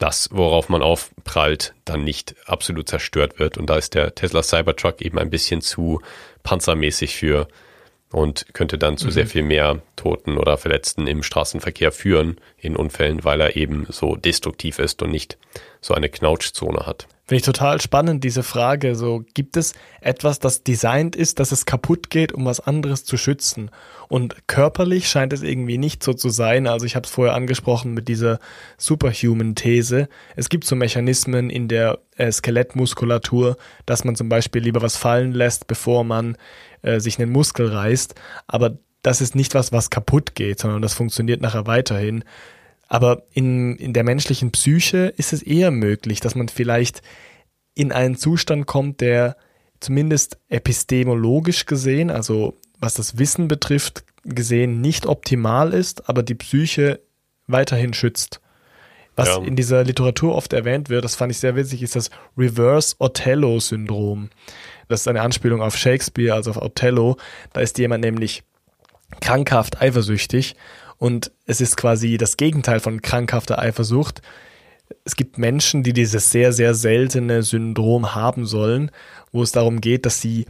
[0.04, 3.58] das, worauf man aufprallt, dann nicht absolut zerstört wird.
[3.58, 6.02] Und da ist der Tesla Cybertruck eben ein bisschen zu
[6.44, 7.48] panzermäßig für
[8.12, 9.12] und könnte dann zu mhm.
[9.12, 14.18] sehr viel mehr Toten oder Verletzten im Straßenverkehr führen in Unfällen, weil er eben so
[14.18, 15.38] destruktiv ist und nicht
[15.80, 17.08] so eine Knautschzone hat.
[17.26, 18.96] Finde ich total spannend, diese Frage.
[18.96, 23.16] So, gibt es etwas, das designt ist, dass es kaputt geht, um was anderes zu
[23.16, 23.72] schützen?
[24.10, 26.68] Und körperlich scheint es irgendwie nicht so zu sein.
[26.68, 28.40] Also ich habe es vorher angesprochen mit dieser
[28.78, 30.10] Superhuman-These.
[30.36, 33.56] Es gibt so Mechanismen in der äh, Skelettmuskulatur,
[33.86, 36.36] dass man zum Beispiel lieber was fallen lässt, bevor man
[36.82, 38.16] äh, sich einen Muskel reißt.
[38.48, 42.26] Aber das ist nicht was, was kaputt geht, sondern das funktioniert nachher weiterhin.
[42.94, 47.02] Aber in, in der menschlichen Psyche ist es eher möglich, dass man vielleicht
[47.74, 49.36] in einen Zustand kommt, der
[49.80, 57.00] zumindest epistemologisch gesehen, also was das Wissen betrifft, gesehen nicht optimal ist, aber die Psyche
[57.48, 58.42] weiterhin schützt.
[59.16, 59.38] Was ja.
[59.38, 64.30] in dieser Literatur oft erwähnt wird, das fand ich sehr witzig, ist das Reverse Othello-Syndrom.
[64.88, 67.18] Das ist eine Anspielung auf Shakespeare, also auf Othello.
[67.54, 68.44] Da ist jemand nämlich
[69.20, 70.56] krankhaft eifersüchtig
[71.04, 74.22] und es ist quasi das Gegenteil von krankhafter Eifersucht.
[75.04, 78.90] Es gibt Menschen, die dieses sehr, sehr seltene Syndrom haben sollen,
[79.34, 80.46] wo es darum geht, dass sie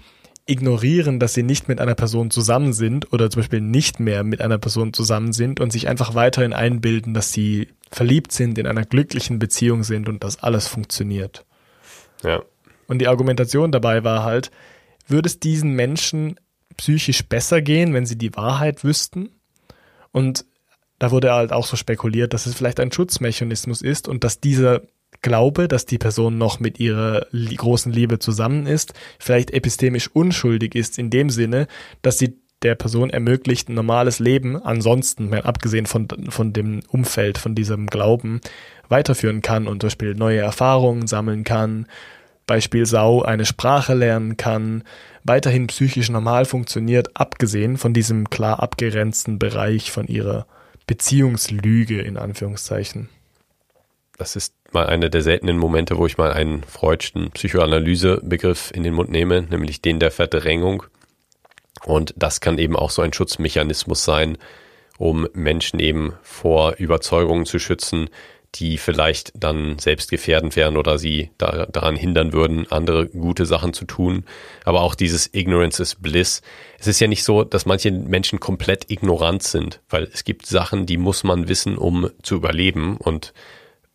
[0.45, 4.41] ignorieren, dass sie nicht mit einer Person zusammen sind oder zum Beispiel nicht mehr mit
[4.41, 8.86] einer Person zusammen sind und sich einfach weiterhin einbilden, dass sie verliebt sind, in einer
[8.86, 11.47] glücklichen Beziehung sind und dass alles funktioniert.
[12.22, 12.43] Ja.
[12.86, 14.51] Und die Argumentation dabei war halt,
[15.08, 16.39] würde es diesen Menschen
[16.78, 19.32] psychisch besser gehen, wenn sie die Wahrheit wüssten?
[20.14, 20.45] Und
[20.99, 24.84] da wurde halt auch so spekuliert, dass es vielleicht ein Schutzmechanismus ist und dass dieser
[25.22, 30.97] Glaube, dass die Person noch mit ihrer großen Liebe zusammen ist, vielleicht epistemisch unschuldig ist
[30.97, 31.68] in dem Sinne,
[32.01, 37.38] dass sie der Person ermöglicht, ein normales Leben, ansonsten, mal abgesehen von, von dem Umfeld,
[37.38, 38.41] von diesem Glauben,
[38.89, 41.88] weiterführen kann und zum Beispiel neue Erfahrungen sammeln kann,
[42.45, 44.84] Beispiel Sau eine Sprache lernen kann,
[45.24, 50.46] weiterhin psychisch normal funktioniert, abgesehen von diesem klar abgegrenzten Bereich von ihrer
[50.88, 53.10] Beziehungslüge in Anführungszeichen.
[54.18, 58.94] Das ist mal einer der seltenen Momente, wo ich mal einen freudschen Psychoanalysebegriff in den
[58.94, 60.84] Mund nehme, nämlich den der Verdrängung.
[61.84, 64.38] Und das kann eben auch so ein Schutzmechanismus sein,
[64.98, 68.10] um Menschen eben vor Überzeugungen zu schützen,
[68.56, 73.74] die vielleicht dann selbst gefährdend wären oder sie da, daran hindern würden, andere gute Sachen
[73.74, 74.26] zu tun.
[74.64, 76.41] Aber auch dieses Ignorance is Bliss.
[76.78, 80.86] Es ist ja nicht so, dass manche Menschen komplett ignorant sind, weil es gibt Sachen,
[80.86, 83.34] die muss man wissen, um zu überleben und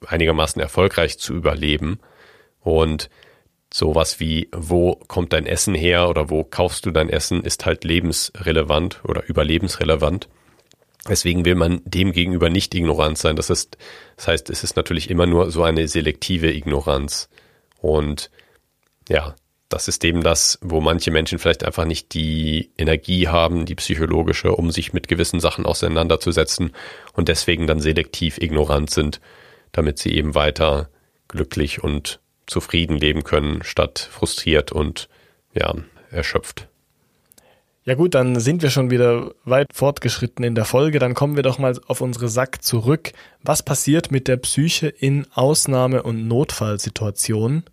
[0.07, 2.01] einigermaßen erfolgreich zu überleben.
[2.61, 3.11] Und
[3.73, 7.85] sowas wie, wo kommt dein Essen her oder wo kaufst du dein Essen, ist halt
[7.85, 10.29] lebensrelevant oder überlebensrelevant.
[11.07, 13.37] Deswegen will man dem gegenüber nicht ignorant sein.
[13.37, 13.79] Das, ist,
[14.17, 17.29] das heißt, es ist natürlich immer nur so eine selektive Ignoranz.
[17.81, 18.31] Und
[19.09, 19.35] ja,
[19.69, 24.53] das ist eben das, wo manche Menschen vielleicht einfach nicht die Energie haben, die psychologische,
[24.53, 26.73] um sich mit gewissen Sachen auseinanderzusetzen
[27.13, 29.21] und deswegen dann selektiv ignorant sind,
[29.73, 30.89] damit sie eben weiter
[31.29, 35.09] glücklich und zufrieden leben können, statt frustriert und
[35.53, 35.75] ja,
[36.11, 36.68] erschöpft.
[37.89, 40.99] Ja gut, dann sind wir schon wieder weit fortgeschritten in der Folge.
[40.99, 43.13] Dann kommen wir doch mal auf unsere Sack zurück.
[43.43, 47.65] Was passiert mit der Psyche in Ausnahme- und Notfallsituationen?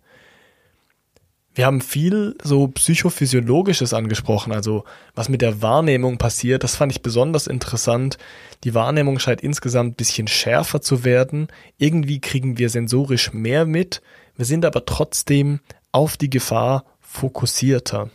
[1.54, 6.64] Wir haben viel so psychophysiologisches angesprochen, also was mit der Wahrnehmung passiert.
[6.64, 8.16] Das fand ich besonders interessant.
[8.64, 11.48] Die Wahrnehmung scheint insgesamt ein bisschen schärfer zu werden.
[11.76, 14.00] Irgendwie kriegen wir sensorisch mehr mit.
[14.34, 15.60] Wir sind aber trotzdem
[15.92, 18.08] auf die Gefahr fokussierter.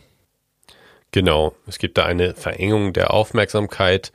[1.12, 4.12] Genau, es gibt da eine Verengung der Aufmerksamkeit,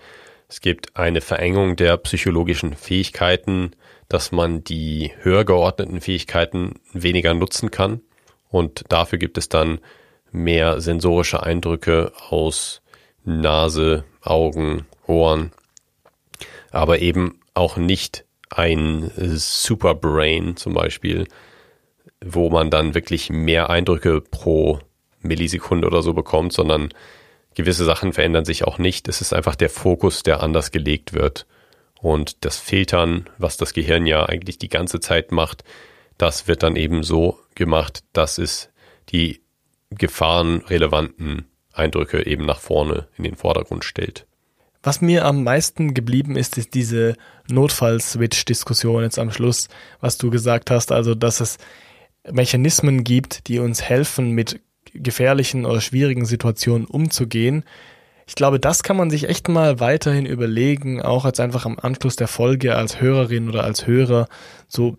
[0.49, 3.71] es gibt eine Verengung der psychologischen Fähigkeiten,
[4.09, 8.01] dass man die höher geordneten Fähigkeiten weniger nutzen kann.
[8.49, 9.79] Und dafür gibt es dann
[10.31, 12.81] mehr sensorische Eindrücke aus
[13.25, 15.51] Nase, Augen, Ohren,
[16.71, 21.27] aber eben auch nicht ein Superbrain zum Beispiel,
[22.23, 24.79] wo man dann wirklich mehr Eindrücke pro
[25.21, 26.89] Millisekunde oder so bekommt, sondern
[27.55, 29.07] gewisse Sachen verändern sich auch nicht.
[29.07, 31.47] Es ist einfach der Fokus, der anders gelegt wird.
[31.99, 35.63] Und das Filtern, was das Gehirn ja eigentlich die ganze Zeit macht,
[36.17, 38.69] das wird dann eben so gemacht, dass es
[39.09, 39.41] die
[39.89, 44.25] gefahrenrelevanten Eindrücke eben nach vorne in den Vordergrund stellt.
[44.83, 47.15] Was mir am meisten geblieben ist, ist diese
[47.49, 49.67] Notfall-Switch-Diskussion jetzt am Schluss,
[49.99, 51.57] was du gesagt hast, also dass es
[52.29, 54.59] Mechanismen gibt, die uns helfen, mit
[55.01, 57.63] gefährlichen oder schwierigen Situationen umzugehen.
[58.27, 62.17] Ich glaube, das kann man sich echt mal weiterhin überlegen, auch als einfach am Anschluss
[62.17, 64.27] der Folge als Hörerin oder als Hörer.
[64.67, 64.97] So,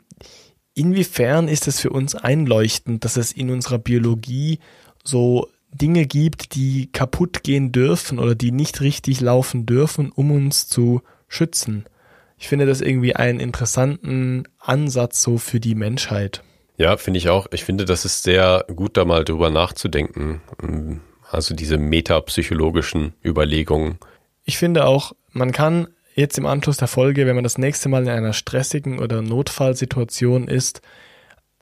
[0.74, 4.60] inwiefern ist es für uns einleuchtend, dass es in unserer Biologie
[5.04, 10.66] so Dinge gibt, die kaputt gehen dürfen oder die nicht richtig laufen dürfen, um uns
[10.66, 11.84] zu schützen?
[12.38, 16.42] Ich finde das irgendwie einen interessanten Ansatz so für die Menschheit.
[16.78, 17.48] Ja, finde ich auch.
[17.52, 20.40] Ich finde, das ist sehr gut, da mal drüber nachzudenken.
[21.28, 23.98] Also diese metapsychologischen Überlegungen.
[24.44, 28.04] Ich finde auch, man kann jetzt im Anschluss der Folge, wenn man das nächste Mal
[28.04, 30.80] in einer stressigen oder Notfallsituation ist,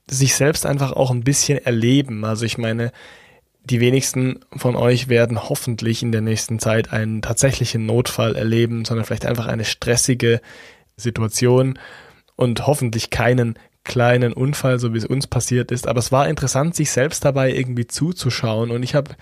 [0.09, 2.25] sich selbst einfach auch ein bisschen erleben.
[2.27, 2.93] Also ich meine,
[3.65, 9.07] die wenigsten von euch werden hoffentlich in der nächsten Zeit einen tatsächlichen Notfall erleben, sondern
[9.07, 10.41] vielleicht einfach eine stressige
[10.97, 11.79] Situation
[12.37, 15.87] und hoffentlich keinen kleinen Unfall, so wie es uns passiert ist.
[15.87, 18.71] Aber es war interessant, sich selbst dabei irgendwie zuzuschauen.
[18.71, 19.13] Und ich habe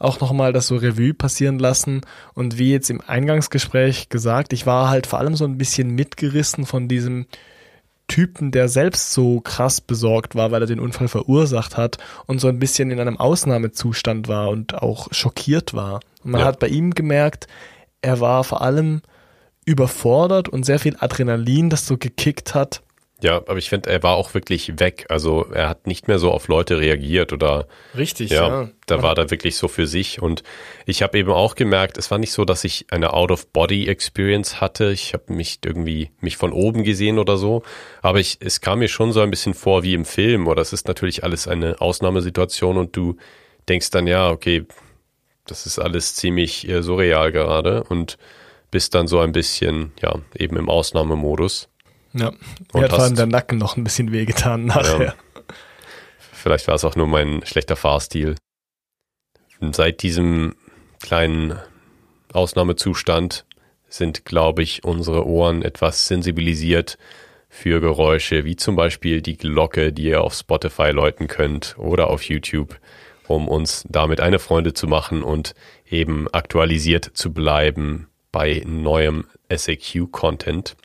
[0.00, 2.00] auch nochmal das so Revue passieren lassen.
[2.32, 6.66] Und wie jetzt im Eingangsgespräch gesagt, ich war halt vor allem so ein bisschen mitgerissen
[6.66, 7.26] von diesem
[8.08, 12.48] Typen, der selbst so krass besorgt war, weil er den Unfall verursacht hat und so
[12.48, 16.00] ein bisschen in einem Ausnahmezustand war und auch schockiert war.
[16.22, 16.46] Und man ja.
[16.46, 17.46] hat bei ihm gemerkt,
[18.02, 19.00] er war vor allem
[19.64, 22.82] überfordert und sehr viel Adrenalin, das so gekickt hat
[23.22, 25.06] ja, aber ich finde, er war auch wirklich weg.
[25.08, 27.68] Also er hat nicht mehr so auf Leute reagiert oder.
[27.96, 28.48] Richtig, ja.
[28.48, 28.70] ja.
[28.86, 30.20] Da war er wirklich so für sich.
[30.20, 30.42] Und
[30.84, 34.90] ich habe eben auch gemerkt, es war nicht so, dass ich eine Out-of-Body-Experience hatte.
[34.90, 37.62] Ich habe mich irgendwie mich von oben gesehen oder so.
[38.02, 40.48] Aber ich, es kam mir schon so ein bisschen vor wie im Film.
[40.48, 43.16] Oder es ist natürlich alles eine Ausnahmesituation und du
[43.68, 44.66] denkst dann, ja, okay,
[45.46, 48.18] das ist alles ziemlich äh, surreal gerade und
[48.70, 51.68] bist dann so ein bisschen, ja, eben im Ausnahmemodus.
[52.14, 52.32] Ja,
[52.72, 55.02] mir hat vor allem der Nacken noch ein bisschen wehgetan nachher.
[55.02, 55.14] Ja.
[56.18, 58.36] Vielleicht war es auch nur mein schlechter Fahrstil.
[59.72, 60.54] Seit diesem
[61.02, 61.58] kleinen
[62.32, 63.46] Ausnahmezustand
[63.88, 66.98] sind, glaube ich, unsere Ohren etwas sensibilisiert
[67.48, 72.22] für Geräusche, wie zum Beispiel die Glocke, die ihr auf Spotify läuten könnt oder auf
[72.24, 72.78] YouTube,
[73.26, 75.54] um uns damit eine Freunde zu machen und
[75.88, 80.76] eben aktualisiert zu bleiben bei neuem SAQ-Content.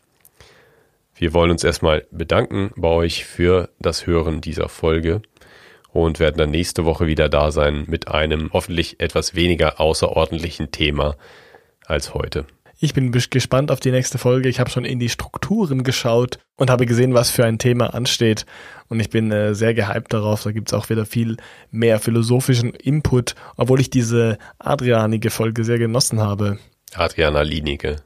[1.20, 5.22] Wir wollen uns erstmal bedanken bei euch für das Hören dieser Folge
[5.92, 11.18] und werden dann nächste Woche wieder da sein mit einem hoffentlich etwas weniger außerordentlichen Thema
[11.86, 12.46] als heute.
[12.80, 14.48] Ich bin gespannt auf die nächste Folge.
[14.48, 18.46] Ich habe schon in die Strukturen geschaut und habe gesehen, was für ein Thema ansteht.
[18.88, 20.44] Und ich bin äh, sehr gehypt darauf.
[20.44, 21.36] Da gibt es auch wieder viel
[21.70, 26.60] mehr philosophischen Input, obwohl ich diese Adrianige Folge sehr genossen habe.
[26.94, 27.98] Adriana Linige.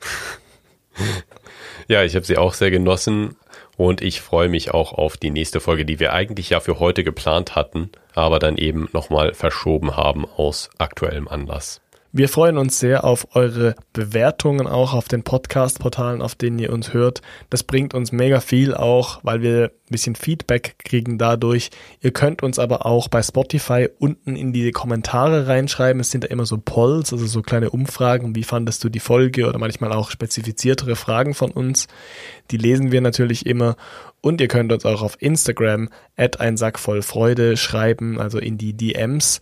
[1.88, 3.36] Ja, ich habe sie auch sehr genossen
[3.78, 7.02] und ich freue mich auch auf die nächste Folge, die wir eigentlich ja für heute
[7.02, 11.80] geplant hatten, aber dann eben nochmal verschoben haben aus aktuellem Anlass.
[12.10, 16.94] Wir freuen uns sehr auf eure Bewertungen auch auf den Podcast-Portalen, auf denen ihr uns
[16.94, 17.20] hört.
[17.50, 21.68] Das bringt uns mega viel auch, weil wir ein bisschen Feedback kriegen dadurch.
[22.00, 26.00] Ihr könnt uns aber auch bei Spotify unten in die Kommentare reinschreiben.
[26.00, 28.34] Es sind da immer so Polls, also so kleine Umfragen.
[28.34, 31.88] Wie fandest du die Folge oder manchmal auch spezifiziertere Fragen von uns.
[32.50, 33.76] Die lesen wir natürlich immer.
[34.22, 38.56] Und ihr könnt uns auch auf Instagram at ein Sack voll Freude schreiben, also in
[38.56, 39.40] die DMs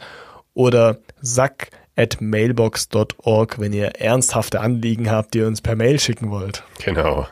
[0.53, 6.31] oder Sack at mailbox.org, wenn ihr ernsthafte Anliegen habt, die ihr uns per Mail schicken
[6.31, 6.63] wollt.
[6.85, 7.27] Genau.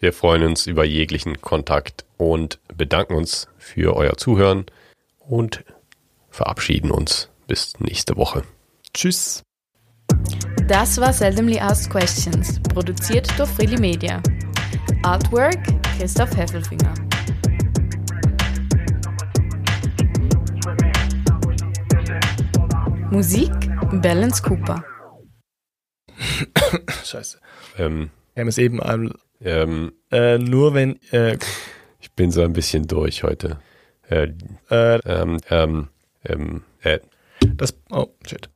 [0.00, 4.66] Wir freuen uns über jeglichen Kontakt und bedanken uns für euer Zuhören
[5.18, 5.64] und
[6.30, 8.42] verabschieden uns bis nächste Woche.
[8.94, 9.42] Tschüss.
[10.66, 14.22] Das war Seldomly Asked Questions, produziert durch Freely Media.
[15.02, 15.58] Artwork
[15.98, 16.94] Christoph Heffelfinger.
[23.10, 23.50] Musik
[24.00, 24.84] Balance Cooper.
[27.04, 27.40] Scheiße.
[27.76, 28.80] Ähm, wir haben es eben
[29.40, 31.36] ähm, äh, nur wenn äh,
[31.98, 33.58] ich bin so ein bisschen durch heute.
[34.08, 34.32] Äh,
[34.70, 35.88] äh, ähm, ähm,
[36.24, 37.00] ähm, äh.
[37.56, 38.48] Das oh shit.